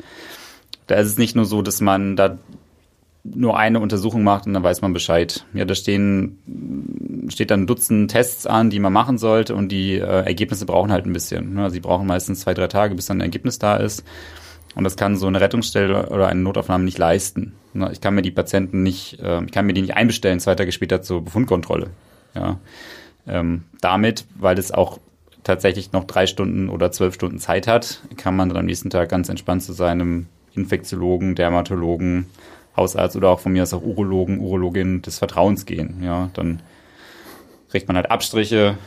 [0.87, 2.39] Da ist es nicht nur so, dass man da
[3.25, 5.45] nur eine Untersuchung macht und dann weiß man Bescheid.
[5.55, 9.95] Ja, da stehen, steht dann ein Dutzend Tests an, die man machen sollte und die
[9.95, 11.55] äh, Ergebnisse brauchen halt ein bisschen.
[11.55, 11.71] Ne?
[11.71, 14.05] Sie brauchen meistens zwei, drei Tage, bis dann ein Ergebnis da ist.
[14.75, 17.55] Und das kann so eine Rettungsstelle oder eine Notaufnahme nicht leisten.
[17.91, 20.73] Ich kann mir die Patienten nicht, äh, ich kann mir die nicht einbestellen, zwei Tage
[20.73, 21.91] später zur Befundkontrolle.
[22.35, 22.59] Ja.
[23.27, 24.99] Ähm, damit, weil es auch
[25.45, 29.09] tatsächlich noch drei Stunden oder zwölf Stunden Zeit hat, kann man dann am nächsten Tag
[29.09, 32.27] ganz entspannt zu seinem Infektiologen, Dermatologen,
[32.77, 36.03] Hausarzt oder auch von mir aus auch Urologen, Urologin des Vertrauens gehen.
[36.03, 36.61] Ja, dann
[37.71, 38.79] kriegt man halt Abstriche,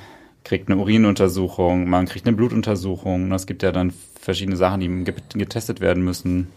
[0.45, 3.31] kriegt eine Urinuntersuchung, man kriegt eine Blutuntersuchung.
[3.34, 5.03] Es gibt ja dann verschiedene Sachen, die
[5.38, 6.47] getestet werden müssen.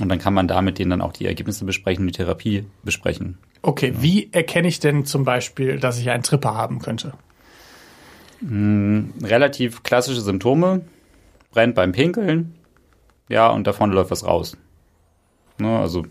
[0.00, 2.64] Und dann kann man da mit denen dann auch die Ergebnisse besprechen und die Therapie
[2.84, 3.38] besprechen.
[3.62, 7.14] Okay, wie erkenne ich denn zum Beispiel, dass ich einen Tripper haben könnte?
[8.42, 10.82] Relativ klassische Symptome.
[11.52, 12.54] Brennt beim Pinkeln.
[13.28, 14.56] Ja, und davon läuft was raus.
[15.58, 16.04] Ne, also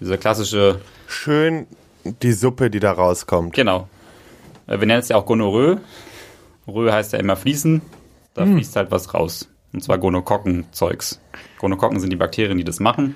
[0.00, 1.66] dieser klassische, Schön
[2.22, 3.54] die Suppe, die da rauskommt.
[3.54, 3.88] genau.
[4.66, 5.80] Äh, Wir nennen es ja auch Gonorrhoe.
[6.66, 7.82] Rö heißt ja immer fließen.
[8.34, 9.48] Da fließt halt was raus.
[9.72, 11.20] Und zwar Gonokokken-Zeugs.
[11.58, 13.14] Gonokokken sind die Bakterien, die das machen.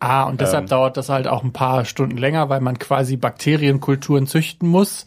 [0.00, 0.68] Ah, und deshalb Ähm.
[0.68, 5.06] dauert das halt auch ein paar Stunden länger, weil man quasi Bakterienkulturen züchten muss,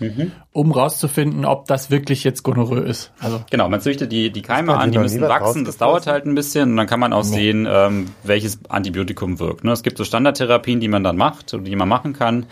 [0.53, 3.11] um rauszufinden, ob das wirklich jetzt Gonorrhoe ist.
[3.19, 6.33] Also Genau, man züchtet die, die Keime an, die müssen wachsen, das dauert halt ein
[6.33, 9.63] bisschen und dann kann man auch sehen, ähm, welches Antibiotikum wirkt.
[9.65, 9.71] Ne?
[9.71, 12.47] Es gibt so Standardtherapien, die man dann macht oder die man machen kann.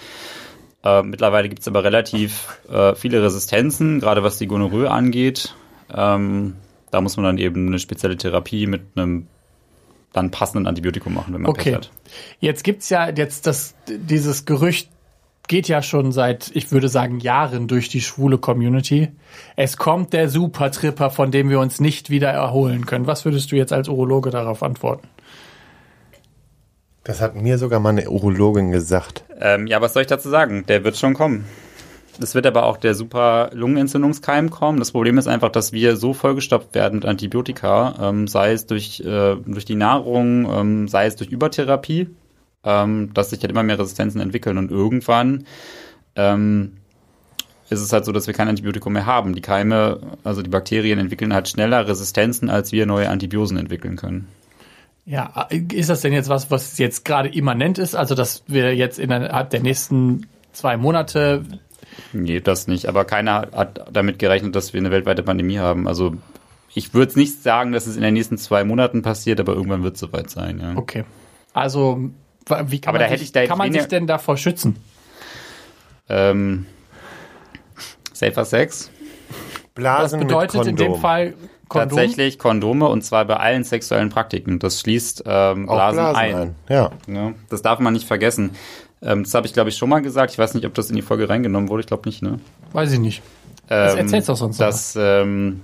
[0.86, 5.56] Äh, mittlerweile gibt es aber relativ äh, viele Resistenzen, gerade was die Gonorrhoe angeht.
[5.94, 6.56] Ähm,
[6.92, 9.28] da muss man dann eben eine spezielle Therapie mit einem
[10.14, 11.76] dann passenden Antibiotikum machen, wenn man Pech Okay.
[11.76, 11.92] hat.
[12.40, 14.90] Jetzt gibt's ja jetzt das, dieses Gerücht
[15.48, 19.10] geht ja schon seit, ich würde sagen, Jahren durch die schwule Community.
[19.56, 23.08] Es kommt der Supertripper, von dem wir uns nicht wieder erholen können.
[23.08, 25.08] Was würdest du jetzt als Urologe darauf antworten?
[27.06, 29.24] Das hat mir sogar mal eine Urologin gesagt.
[29.40, 30.66] Ähm, ja, was soll ich dazu sagen?
[30.68, 31.46] Der wird schon kommen.
[32.20, 34.80] Es wird aber auch der super Lungenentzündungskeim kommen.
[34.80, 39.02] Das Problem ist einfach, dass wir so vollgestopft werden mit Antibiotika, ähm, sei es durch,
[39.02, 42.10] äh, durch die Nahrung, ähm, sei es durch Übertherapie,
[42.64, 45.46] ähm, dass sich halt immer mehr Resistenzen entwickeln und irgendwann
[46.16, 46.78] ähm,
[47.70, 49.36] ist es halt so, dass wir kein Antibiotikum mehr haben.
[49.36, 54.28] Die Keime, also die Bakterien entwickeln halt schneller Resistenzen, als wir neue Antibiosen entwickeln können.
[55.06, 57.96] Ja, ist das denn jetzt was, was jetzt gerade immanent ist?
[57.96, 61.44] Also, dass wir jetzt innerhalb der nächsten zwei Monate
[62.14, 62.88] Nee, das nicht.
[62.88, 65.88] Aber keiner hat damit gerechnet, dass wir eine weltweite Pandemie haben.
[65.88, 66.16] Also
[66.74, 69.84] ich würde es nicht sagen, dass es in den nächsten zwei Monaten passiert, aber irgendwann
[69.84, 70.60] wird es soweit sein.
[70.60, 70.76] Ja.
[70.76, 71.06] Okay.
[71.54, 72.10] Also,
[72.66, 74.36] wie kann, Aber man, da hätte sich, ich da jetzt kann man sich denn davor
[74.36, 74.76] schützen?
[76.10, 76.66] Ähm,
[78.12, 78.92] Safer Sex,
[79.30, 80.94] Das Blasen bedeutet mit in Kondom.
[80.94, 81.34] dem Fall
[81.68, 81.90] Kondom.
[81.90, 84.60] tatsächlich Kondome und zwar bei allen sexuellen Praktiken.
[84.60, 86.36] Das schließt ähm, Blasen, Blasen ein.
[86.36, 86.56] ein.
[86.70, 86.92] Ja.
[87.08, 88.52] Ja, das darf man nicht vergessen.
[89.02, 90.32] Ähm, das habe ich, glaube ich, schon mal gesagt.
[90.32, 91.82] Ich weiß nicht, ob das in die Folge reingenommen wurde.
[91.82, 92.40] Ich glaube nicht, ne?
[92.74, 93.22] Weiß ich nicht.
[93.70, 94.60] Ähm, erzähl's doch sonst.
[94.60, 95.62] Dass ähm,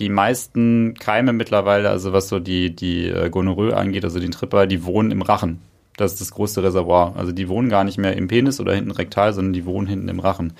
[0.00, 4.66] die meisten Keime mittlerweile, also was so die, die äh, Gonorrhoe angeht, also den Tripper,
[4.66, 5.60] die wohnen im Rachen.
[5.96, 7.14] Das ist das größte Reservoir.
[7.16, 10.08] Also die wohnen gar nicht mehr im Penis oder hinten rektal, sondern die wohnen hinten
[10.08, 10.54] im Rachen.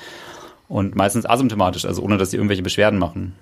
[0.69, 3.35] Und meistens asymptomatisch, also ohne dass sie irgendwelche Beschwerden machen.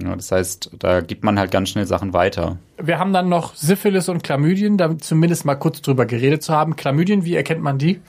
[0.00, 2.58] Ja, das heißt, da gibt man halt ganz schnell Sachen weiter.
[2.78, 6.76] Wir haben dann noch Syphilis und Chlamydien, da zumindest mal kurz drüber geredet zu haben.
[6.76, 8.00] Chlamydien, wie erkennt man die?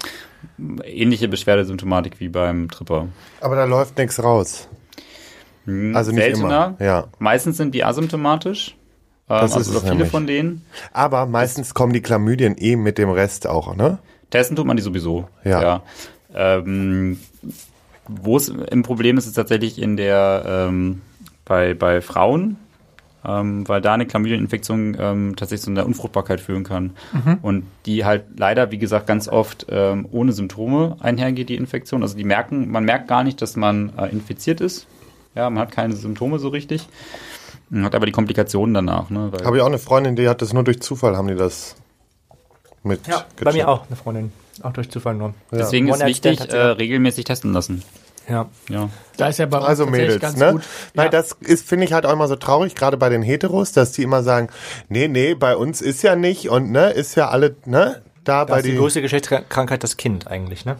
[0.85, 3.07] Ähnliche Beschwerdesymptomatik wie beim Tripper.
[3.41, 4.69] Aber da läuft nichts raus.
[5.65, 6.75] Also nicht Seltener.
[6.79, 6.85] immer.
[6.85, 7.07] Ja.
[7.19, 8.75] Meistens sind die asymptomatisch.
[9.29, 10.11] Ähm, Das ist also es viele nämlich.
[10.11, 10.65] von denen.
[10.91, 13.99] Aber meistens kommen die Chlamydien eh mit dem Rest auch, ne?
[14.29, 15.27] Testen tut man die sowieso.
[15.43, 15.81] Ja.
[16.33, 17.19] Ähm,
[18.07, 21.01] Wo es ein Problem ist, ist tatsächlich in der ähm,
[21.45, 22.57] bei, bei Frauen,
[23.25, 26.91] ähm, weil da eine Chlamydieninfektion ähm, tatsächlich zu einer Unfruchtbarkeit führen kann.
[27.41, 32.01] Und die halt leider, wie gesagt, ganz oft ähm, ohne Symptome einhergeht, die Infektion.
[32.01, 34.87] Also die merken, man merkt gar nicht, dass man äh, infiziert ist.
[35.35, 36.87] Ja, man hat keine Symptome so richtig.
[37.69, 39.09] Man hat aber die Komplikationen danach.
[39.09, 39.29] Ne?
[39.31, 41.75] Weil Habe ich auch eine Freundin, die hat das nur durch Zufall, haben die das
[42.83, 44.31] mit Ja, bei mir auch eine Freundin.
[44.61, 45.33] Auch durch Zufall nur.
[45.51, 47.81] Deswegen ist One Stand wichtig, äh, regelmäßig testen lassen.
[48.29, 48.47] Ja.
[48.69, 48.89] Ja.
[49.17, 50.51] Da ist ja bei uns Also Mädels, ganz ne?
[50.53, 50.61] gut.
[50.95, 51.11] Weil Ja.
[51.11, 54.03] das ist, finde ich halt auch immer so traurig, gerade bei den Heteros, dass die
[54.03, 54.47] immer sagen,
[54.89, 58.53] nee, nee, bei uns ist ja nicht und ne, ist ja alle, ne, da Da
[58.53, 60.77] bei ist die die, größte Geschlechtskrankheit das Kind eigentlich, ne?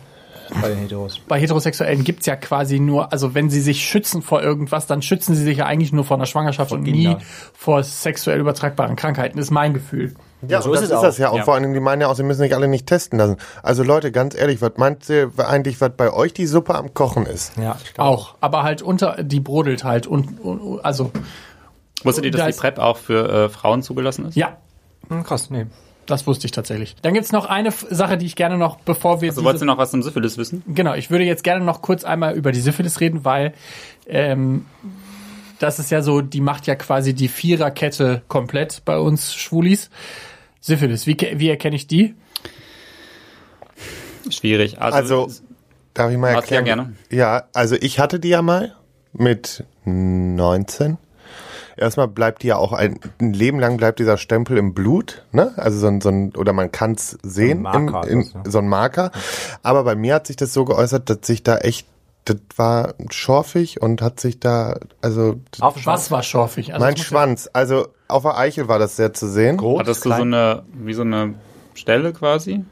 [0.61, 1.19] Bei den Heteros.
[1.27, 5.35] bei Heterosexuellen gibt's ja quasi nur, also wenn sie sich schützen vor irgendwas, dann schützen
[5.35, 7.21] sie sich ja eigentlich nur vor einer Schwangerschaft und nie Kindern.
[7.53, 10.13] vor sexuell übertragbaren Krankheiten, ist mein Gefühl.
[10.47, 11.03] Ja, so und ist das es ist auch.
[11.03, 11.29] das ja.
[11.29, 11.43] Und Ja.
[11.43, 13.37] vor allen Dingen, die meinen ja auch, sie müssen sich alle nicht testen lassen.
[13.61, 17.25] Also Leute, ganz ehrlich, was meint ihr eigentlich, was bei euch die Suppe am Kochen
[17.25, 17.53] ist?
[17.57, 21.11] Ja, Auch, aber halt unter, die brodelt halt und, und also,
[22.03, 24.35] Wusstet ihr, dass Da die PrEP auch für äh, Frauen zugelassen ist?
[24.35, 24.57] ja,
[25.09, 25.65] Hm, krass, nee.
[26.05, 26.95] das wusste ich tatsächlich.
[27.01, 29.61] Dann gibt's noch eine F- Sache, die ich gerne noch, bevor wir Also diese- wolltest
[29.61, 30.63] du noch was zum Syphilis wissen?
[30.67, 33.53] Genau, ich würde jetzt gerne noch kurz einmal über die Syphilis reden, weil
[34.07, 34.65] ähm,
[35.59, 39.89] das ist ja so, die macht ja quasi die Viererkette komplett bei uns Schwulis.
[40.65, 42.15] Syphilis, wie, wie erkenne ich die?
[44.29, 44.79] Schwierig.
[44.79, 45.33] Also, Also,
[45.93, 46.63] darf ich mal Ja, erklären?
[46.63, 46.93] gerne.
[47.09, 48.73] Ja, also ich hatte die ja mal
[49.11, 50.97] mit 19.
[51.75, 55.51] Erstmal bleibt die ja auch ein, ein Leben lang bleibt dieser Stempel im Blut, ne?
[55.57, 58.33] Also so ein, so ein oder man kann es sehen, ein Marker im, ist in,
[58.35, 58.51] das, ne?
[58.51, 59.11] so ein Marker.
[59.63, 61.87] Aber bei mir hat sich das so geäußert, dass sich da echt,
[62.25, 66.73] das war schorfig und hat sich da, also Auf Was war schorfig?
[66.73, 69.57] Also mein es Schwanz, also auf der Eichel war das sehr zu sehen.
[69.57, 70.33] Groß, hattest du so klein.
[70.33, 71.33] eine, wie so eine
[71.73, 72.63] Stelle quasi?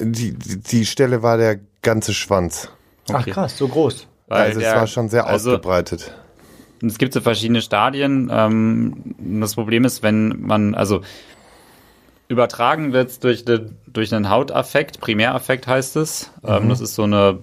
[0.00, 2.68] Die, die, die Stelle war der ganze Schwanz.
[3.10, 3.30] Ach Okay.
[3.30, 4.08] krass, so groß.
[4.28, 6.12] Weil also es der- war schon sehr also, ausgebreitet.
[6.84, 8.28] Es gibt so verschiedene Stadien.
[8.32, 11.00] Ähm, das Problem ist, wenn man, also
[12.28, 16.30] übertragen wird durch, de, durch einen Hautaffekt, Primäraffekt heißt es.
[16.44, 17.38] Ähm, das ist so eine,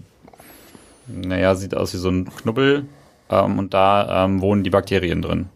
[1.08, 2.86] naja, sieht aus wie so ein Knubbel
[3.30, 5.50] ähm, und da ähm, wohnen die Bakterien drin.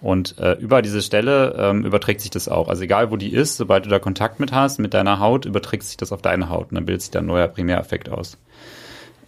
[0.00, 2.68] Und äh, über diese Stelle ähm, überträgt sich das auch.
[2.68, 5.84] Also egal wo die ist, sobald du da Kontakt mit hast, mit deiner Haut, überträgt
[5.84, 8.36] sich das auf deine Haut und dann bildet sich da ein neuer Primäraffekt aus.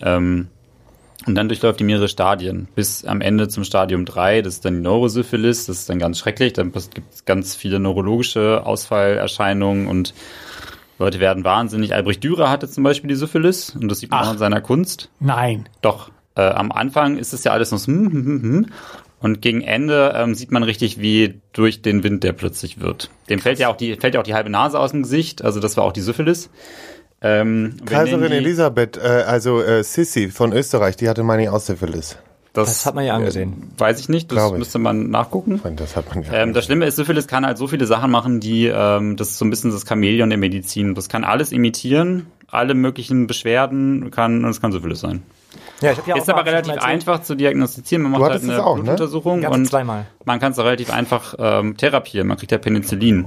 [0.03, 0.49] Ähm,
[1.27, 4.43] und dann durchläuft die mehrere Stadien bis am Ende zum Stadium 3.
[4.43, 5.67] Das ist dann die Neurosyphilis.
[5.67, 6.53] Das ist dann ganz schrecklich.
[6.53, 10.13] Dann gibt es ganz viele neurologische Ausfallerscheinungen und
[10.99, 11.95] Leute werden wahnsinnig.
[11.95, 14.29] Albrecht Dürer hatte zum Beispiel die Syphilis und das sieht man Ach.
[14.29, 15.11] auch in seiner Kunst.
[15.21, 15.69] Nein.
[15.83, 18.67] Doch, äh, am Anfang ist es ja alles noch so, hm, hm, hm, hm.
[19.21, 23.11] und gegen Ende ähm, sieht man richtig, wie durch den Wind der plötzlich wird.
[23.29, 25.43] Dem fällt ja auch die fällt ja auch die halbe Nase aus dem Gesicht.
[25.43, 26.51] Also das war auch die Syphilis.
[27.21, 31.61] Ähm, Kaiserin die- Elisabeth, äh, also äh, Sissi von Österreich, die hatte meine auch
[32.55, 32.69] Syphilis.
[32.79, 33.73] Das hat man ja angesehen.
[33.77, 34.59] Äh, weiß ich nicht, das Glaube ich.
[34.61, 35.61] müsste man nachgucken.
[35.77, 36.33] Das hat man ja.
[36.33, 39.39] Ähm, das Schlimme ist, Syphilis kann halt so viele Sachen machen, die, ähm, das ist
[39.39, 40.95] so ein bisschen das Chamäleon der Medizin.
[40.95, 45.23] Das kann alles imitieren, alle möglichen Beschwerden kann, und es kann Syphilis sein.
[45.81, 48.03] Ja, ich hab ja Ist aber relativ einfach zu diagnostizieren.
[48.05, 48.83] Man macht halt eine auch, ne?
[48.83, 50.07] Blutuntersuchung Ganz und zweimal.
[50.25, 52.29] man kann es auch relativ einfach ähm, therapieren.
[52.29, 53.27] Man kriegt ja Penicillin.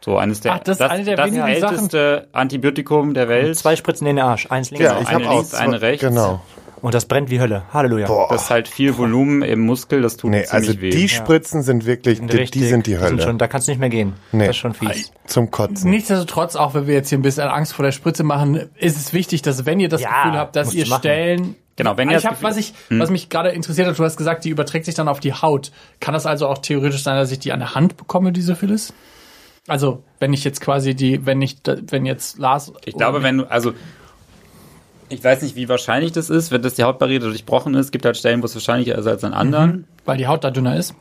[0.00, 3.56] So eines der, Ach, das ist eine der das wenigen Sachen- älteste Antibiotikum der Welt.
[3.56, 6.04] Zwei Spritzen in den Arsch, eins links, ja, ich eine habe auch links, eine rechts.
[6.06, 6.40] Genau.
[6.82, 7.62] Und das brennt wie Hölle.
[7.72, 8.06] Halleluja.
[8.06, 8.28] Boah.
[8.30, 10.90] Das ist halt viel Volumen im Muskel, das tut Nee, ziemlich also weh.
[10.90, 13.22] die Spritzen sind wirklich, die, Richtig, die sind die Hölle.
[13.22, 14.12] schon, da kannst du nicht mehr gehen.
[14.32, 14.46] Nee.
[14.46, 15.10] Das ist schon fies.
[15.26, 15.90] Zum Kotzen.
[15.90, 19.12] Nichtsdestotrotz, auch wenn wir jetzt hier ein bisschen Angst vor der Spritze machen, ist es
[19.12, 21.00] wichtig, dass wenn ihr das Ja, Gefühl habt, dass ihr machen.
[21.00, 21.56] Stellen.
[21.76, 24.04] Genau, wenn ihr ich das hab, Gefühl- was ich, was mich gerade interessiert hat, du
[24.04, 25.72] hast gesagt, die überträgt sich dann auf die Haut.
[26.00, 28.92] Kann das also auch theoretisch sein, dass ich die an der Hand bekomme, diese Syphilis?
[29.68, 31.56] Also, wenn ich jetzt quasi die, wenn ich,
[31.88, 32.72] wenn jetzt Lars.
[32.84, 33.72] Ich glaube, wenn du, also
[35.08, 37.92] ich weiß nicht, wie wahrscheinlich das ist, wenn das die Hautbarriere durchbrochen ist.
[37.92, 39.86] gibt halt Stellen, wo es wahrscheinlicher ist als an anderen.
[40.04, 40.94] Weil die Haut da dünner ist.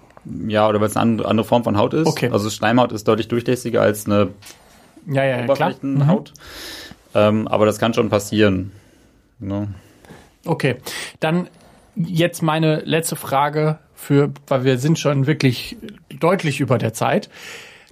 [0.47, 2.07] Ja, oder weil es eine andere, Form von Haut ist.
[2.07, 2.29] Okay.
[2.31, 4.29] Also Schleimhaut ist deutlich durchlässiger als eine
[5.07, 5.69] Ja, ja, ja klar.
[5.81, 6.01] Mhm.
[6.01, 6.33] Oberflächenhaut.
[7.13, 8.71] Ähm, aber das kann schon passieren.
[9.39, 9.69] Ne?
[10.45, 10.77] Okay,
[11.19, 11.47] dann
[11.95, 15.77] jetzt meine letzte Frage für, weil wir sind schon wirklich
[16.19, 17.29] deutlich über der Zeit.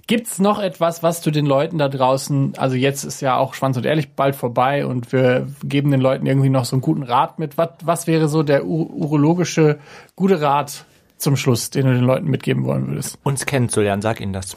[0.06, 3.78] Gibt's noch etwas, was du den Leuten da draußen, also jetzt ist ja auch Schwanz
[3.78, 7.38] und Ehrlich bald vorbei und wir geben den Leuten irgendwie noch so einen guten Rat
[7.38, 7.56] mit.
[7.56, 9.78] Was, was wäre so der urologische
[10.14, 10.84] gute Rat
[11.16, 13.18] zum Schluss, den du den Leuten mitgeben wollen würdest?
[13.22, 14.56] Uns kennenzulernen, sag ihnen das.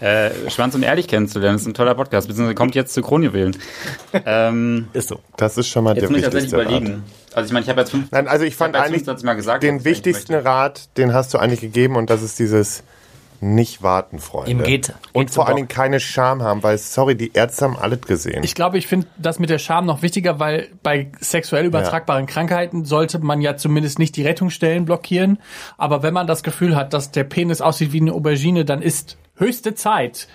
[0.00, 3.56] Äh, Schwanz und Ehrlich kennenzulernen, das ist ein toller Podcast, beziehungsweise kommt jetzt zu Kronjuwelen.
[4.26, 5.18] ähm, Ist so.
[5.36, 6.82] Das ist schon mal jetzt der muss ich tatsächlich wichtigste Rat.
[6.82, 7.04] überlegen.
[7.32, 9.34] Also ich meine, ich habe jetzt fünf, Nein, also ich fand jetzt eigentlich 25 Mal
[9.34, 10.34] gesagt, den ich wichtigsten.
[10.34, 12.84] Rat, den hast du eigentlich gegeben und das ist dieses
[13.40, 14.50] nicht warten, Freunde.
[14.50, 17.76] Ihm geht- und geht vor allen Dingen keine Scham haben, weil sorry, die Ärzte haben
[17.76, 18.42] alles gesehen.
[18.44, 22.84] Ich glaube, ich finde das mit der Scham noch wichtiger, weil bei sexuell übertragbaren Krankheiten
[22.84, 25.38] sollte man ja zumindest nicht die Rettungsstellen blockieren.
[25.76, 29.16] Aber wenn man das Gefühl hat, dass der Penis aussieht wie eine Aubergine, dann ist
[29.36, 30.28] höchste Zeit,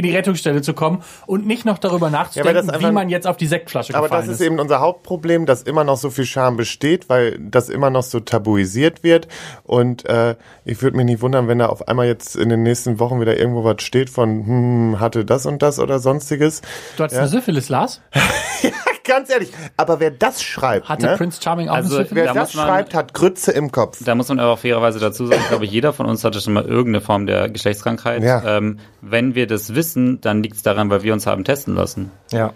[0.00, 3.26] in die Rettungsstelle zu kommen und nicht noch darüber nachzudenken, das einfach- wie man jetzt
[3.26, 6.24] auf die Sektflasche Aber gefallen das ist eben unser Hauptproblem, dass immer noch so viel
[6.26, 9.28] Scham besteht, weil das immer noch so tabuisiert wird.
[9.64, 12.98] Und äh, ich würde mich nicht wundern, wenn da auf einmal jetzt in den nächsten
[12.98, 16.62] Wochen wieder irgendwo was steht von, hm, hatte das und das oder sonstiges.
[16.96, 18.00] Du hattest eine Syphilis, Lars?
[19.04, 21.16] Ganz ehrlich, aber wer das schreibt, Hatte ne?
[21.16, 23.98] Prince Charming auch Also, wer Da das man- schreibt, hat Grütze im Kopf.
[24.04, 26.52] Da muss man aber auch fairerweise dazu sagen, ich glaube, jeder von uns hatte schon
[26.52, 28.22] mal irgendeine Form der Geschlechtskrankheit.
[28.22, 28.58] Ja.
[28.58, 32.10] Ähm, wenn wir das wissen, dann liegt es daran, weil wir uns haben testen lassen.
[32.30, 32.52] Ja.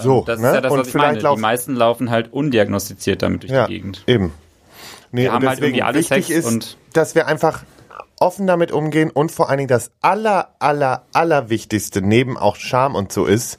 [0.00, 0.48] So, Das ne?
[0.48, 1.34] ist ja das, und was ich vielleicht meine.
[1.36, 4.02] Die meisten laufen halt undiagnostiziert damit durch ja, die Gegend.
[4.06, 4.32] eben.
[5.12, 7.64] Nee, Wir und haben halt irgendwie alle wichtig Sex ist, und- dass wir einfach
[8.20, 12.94] offen damit umgehen und vor allen Dingen das aller, aller, aller Wichtigste neben auch Scham
[12.94, 13.58] und so ist,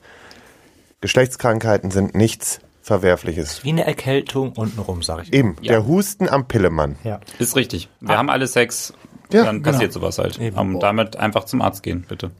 [1.01, 3.63] Geschlechtskrankheiten sind nichts Verwerfliches.
[3.63, 5.33] Wie eine Erkältung untenrum, sag ich.
[5.33, 6.95] Eben, der Husten am Pillemann.
[7.03, 7.19] Ja.
[7.37, 7.89] Ist richtig.
[7.99, 8.93] Wir haben alle Sex,
[9.31, 9.71] Ja, dann genau.
[9.71, 10.39] passiert sowas halt.
[10.39, 10.57] Eben.
[10.57, 12.31] Um, damit einfach zum Arzt gehen, bitte.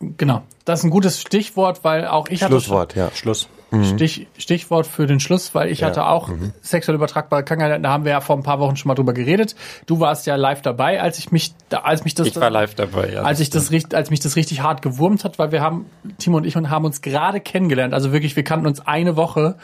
[0.00, 0.42] Genau.
[0.64, 3.10] Das ist ein gutes Stichwort, weil auch ich hatte Schlusswort, ja.
[3.14, 3.48] Schluss.
[3.84, 6.52] Stich, Stichwort für den Schluss, weil ich hatte auch Mhm.
[6.60, 7.82] sexuell übertragbare Krankheiten.
[7.82, 9.54] Da haben wir ja vor ein paar Wochen schon mal drüber geredet.
[9.86, 13.12] Du warst ja live dabei, als ich mich, als mich das, Ich war live dabei,
[13.12, 13.22] ja.
[13.22, 15.86] als ich das richtig, als mich das richtig hart gewurmt hat, weil wir haben
[16.18, 17.94] Timo und ich und haben uns gerade kennengelernt.
[17.94, 19.56] Also wirklich, wir kannten uns eine Woche,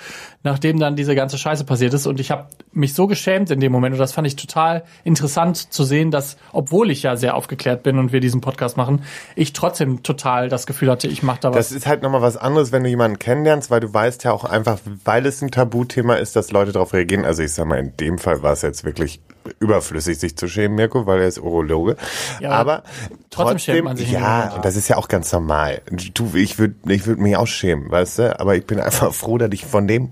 [0.42, 2.06] nachdem dann diese ganze Scheiße passiert ist.
[2.06, 3.94] Und ich habe mich so geschämt in dem Moment.
[3.94, 7.98] Und das fand ich total interessant zu sehen, dass, obwohl ich ja sehr aufgeklärt bin
[7.98, 9.02] und wir diesen Podcast machen,
[9.34, 11.56] ich trotzdem total das Gefühl hatte, ich mache da was.
[11.56, 14.44] Das ist halt nochmal was anderes, wenn du jemanden kennenlernst, weil du weißt ja auch
[14.44, 17.24] einfach, weil es ein Tabuthema ist, dass Leute darauf reagieren.
[17.24, 19.22] Also ich sag mal, in dem Fall war es jetzt wirklich
[19.58, 21.96] überflüssig, sich zu schämen, Mirko, weil er ist Urologe.
[22.40, 25.80] Ja, aber trotzdem trotzdem, schämt man sich ja, und das ist ja auch ganz normal.
[26.12, 28.38] Du, ich würde ich würd mich auch schämen, weißt du?
[28.38, 30.10] Aber ich bin einfach froh, dass ich von dem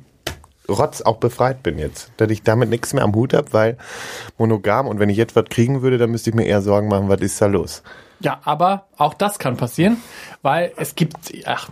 [0.67, 2.11] Rotz auch befreit bin jetzt.
[2.17, 3.77] Dass ich damit nichts mehr am Hut hab, weil
[4.39, 7.11] monogam und wenn ich jetzt was kriegen würde, dann müsste ich mir eher Sorgen machen,
[7.11, 7.83] was ist da los?
[8.21, 9.99] Ja, aber auch das kann passieren,
[10.41, 11.69] weil es gibt, ach,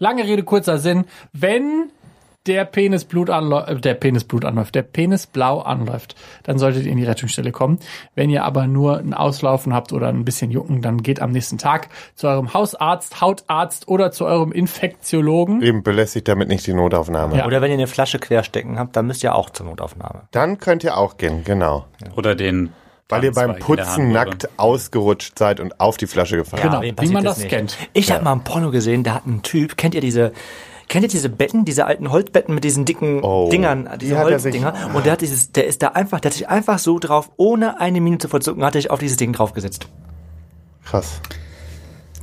[0.00, 1.92] lange Rede, kurzer Sinn, wenn
[2.46, 6.86] der Penis Blut anläuft, äh, der Penis Blut anläuft, der Penis blau anläuft, dann solltet
[6.86, 7.78] ihr in die Rettungsstelle kommen.
[8.14, 11.58] Wenn ihr aber nur ein Auslaufen habt oder ein bisschen Jucken, dann geht am nächsten
[11.58, 15.62] Tag zu eurem Hausarzt, Hautarzt oder zu eurem Infektiologen.
[15.62, 17.36] Eben belästigt damit nicht die Notaufnahme.
[17.36, 17.46] Ja.
[17.46, 20.22] Oder wenn ihr eine Flasche querstecken habt, dann müsst ihr auch zur Notaufnahme.
[20.30, 21.84] Dann könnt ihr auch gehen, genau.
[22.16, 22.70] Oder den
[23.10, 26.62] Weil ihr beim Putzen nackt ausgerutscht seid und auf die Flasche gefallen.
[26.62, 27.48] Genau, wem wie man das nicht?
[27.50, 27.76] kennt.
[27.92, 30.32] Ich habe mal ein Porno gesehen, da hat ein Typ, kennt ihr diese,
[30.88, 34.28] kennt ihr diese Betten, diese alten Holzbetten mit diesen dicken Oh, Dingern, diese die hat
[34.30, 34.94] er sich- Holzdinger?
[34.94, 37.80] Und der hat dieses, der ist da einfach, der hat sich einfach so drauf, ohne
[37.80, 39.86] eine Minute zu verzucken, hat er sich auf dieses Ding draufgesetzt.
[40.84, 41.20] Krass.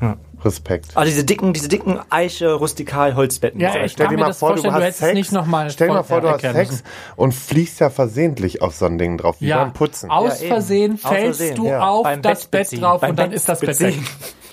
[0.02, 0.18] Ja.
[0.46, 0.96] Respekt.
[0.96, 3.60] Also diese dicken, diese dicken Eiche, rustikal Holzbetten.
[3.60, 5.14] Ja, ich Stell dir mal vor, du hast hättest Sex.
[5.16, 6.84] nicht noch mal Stell dir mal vor, du hast Sex
[7.16, 10.12] und fliegst ja versehentlich auf so ein Ding drauf, wie Ja, beim Putzen.
[10.12, 10.48] aus Ja.
[10.50, 11.88] Versehen Aus fällst Versehen, du ja.
[11.88, 12.82] auf Beim das Bett beziehen.
[12.82, 13.96] drauf Beim und dann ist das Bett weg.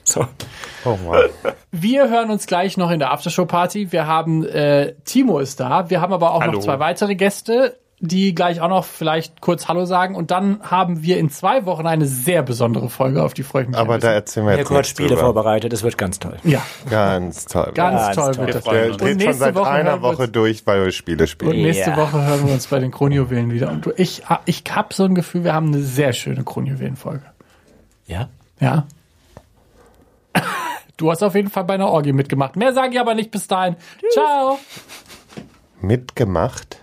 [0.06, 0.20] So.
[0.84, 1.24] Oh, wow.
[1.72, 3.90] Wir hören uns gleich noch in der Aftershow-Party.
[3.90, 5.88] Wir haben, äh, Timo ist da.
[5.88, 6.52] Wir haben aber auch Hallo.
[6.52, 10.14] noch zwei weitere Gäste, die gleich auch noch vielleicht kurz Hallo sagen.
[10.14, 13.68] Und dann haben wir in zwei Wochen eine sehr besondere Folge, auf die freue ich
[13.68, 13.76] mich.
[13.78, 15.20] Aber da erzählen wir jetzt hat nichts Spiele drüber.
[15.22, 16.36] vorbereitet, das wird ganz toll.
[16.44, 17.72] Ja, Ganz toll.
[17.74, 18.46] ganz, Ganz toll toll.
[18.46, 18.64] wird das.
[18.64, 21.62] Der dreht schon seit Woche einer Woche durch, weil wir Spiele Und spielen.
[21.62, 21.96] nächste Ja.
[21.96, 23.70] Woche hören wir uns bei den Kronjuwelen wieder.
[23.70, 27.24] Und du- ich, ich habe so ein Gefühl, wir haben eine sehr schöne Kronjuwelen-Folge.
[28.06, 28.28] Ja?
[28.60, 28.86] Ja.
[30.96, 32.54] Du hast auf jeden Fall bei einer Orgie mitgemacht.
[32.54, 33.74] Mehr sage ich aber nicht bis dahin.
[34.12, 34.60] Ciao.
[35.80, 36.76] Mitgemacht?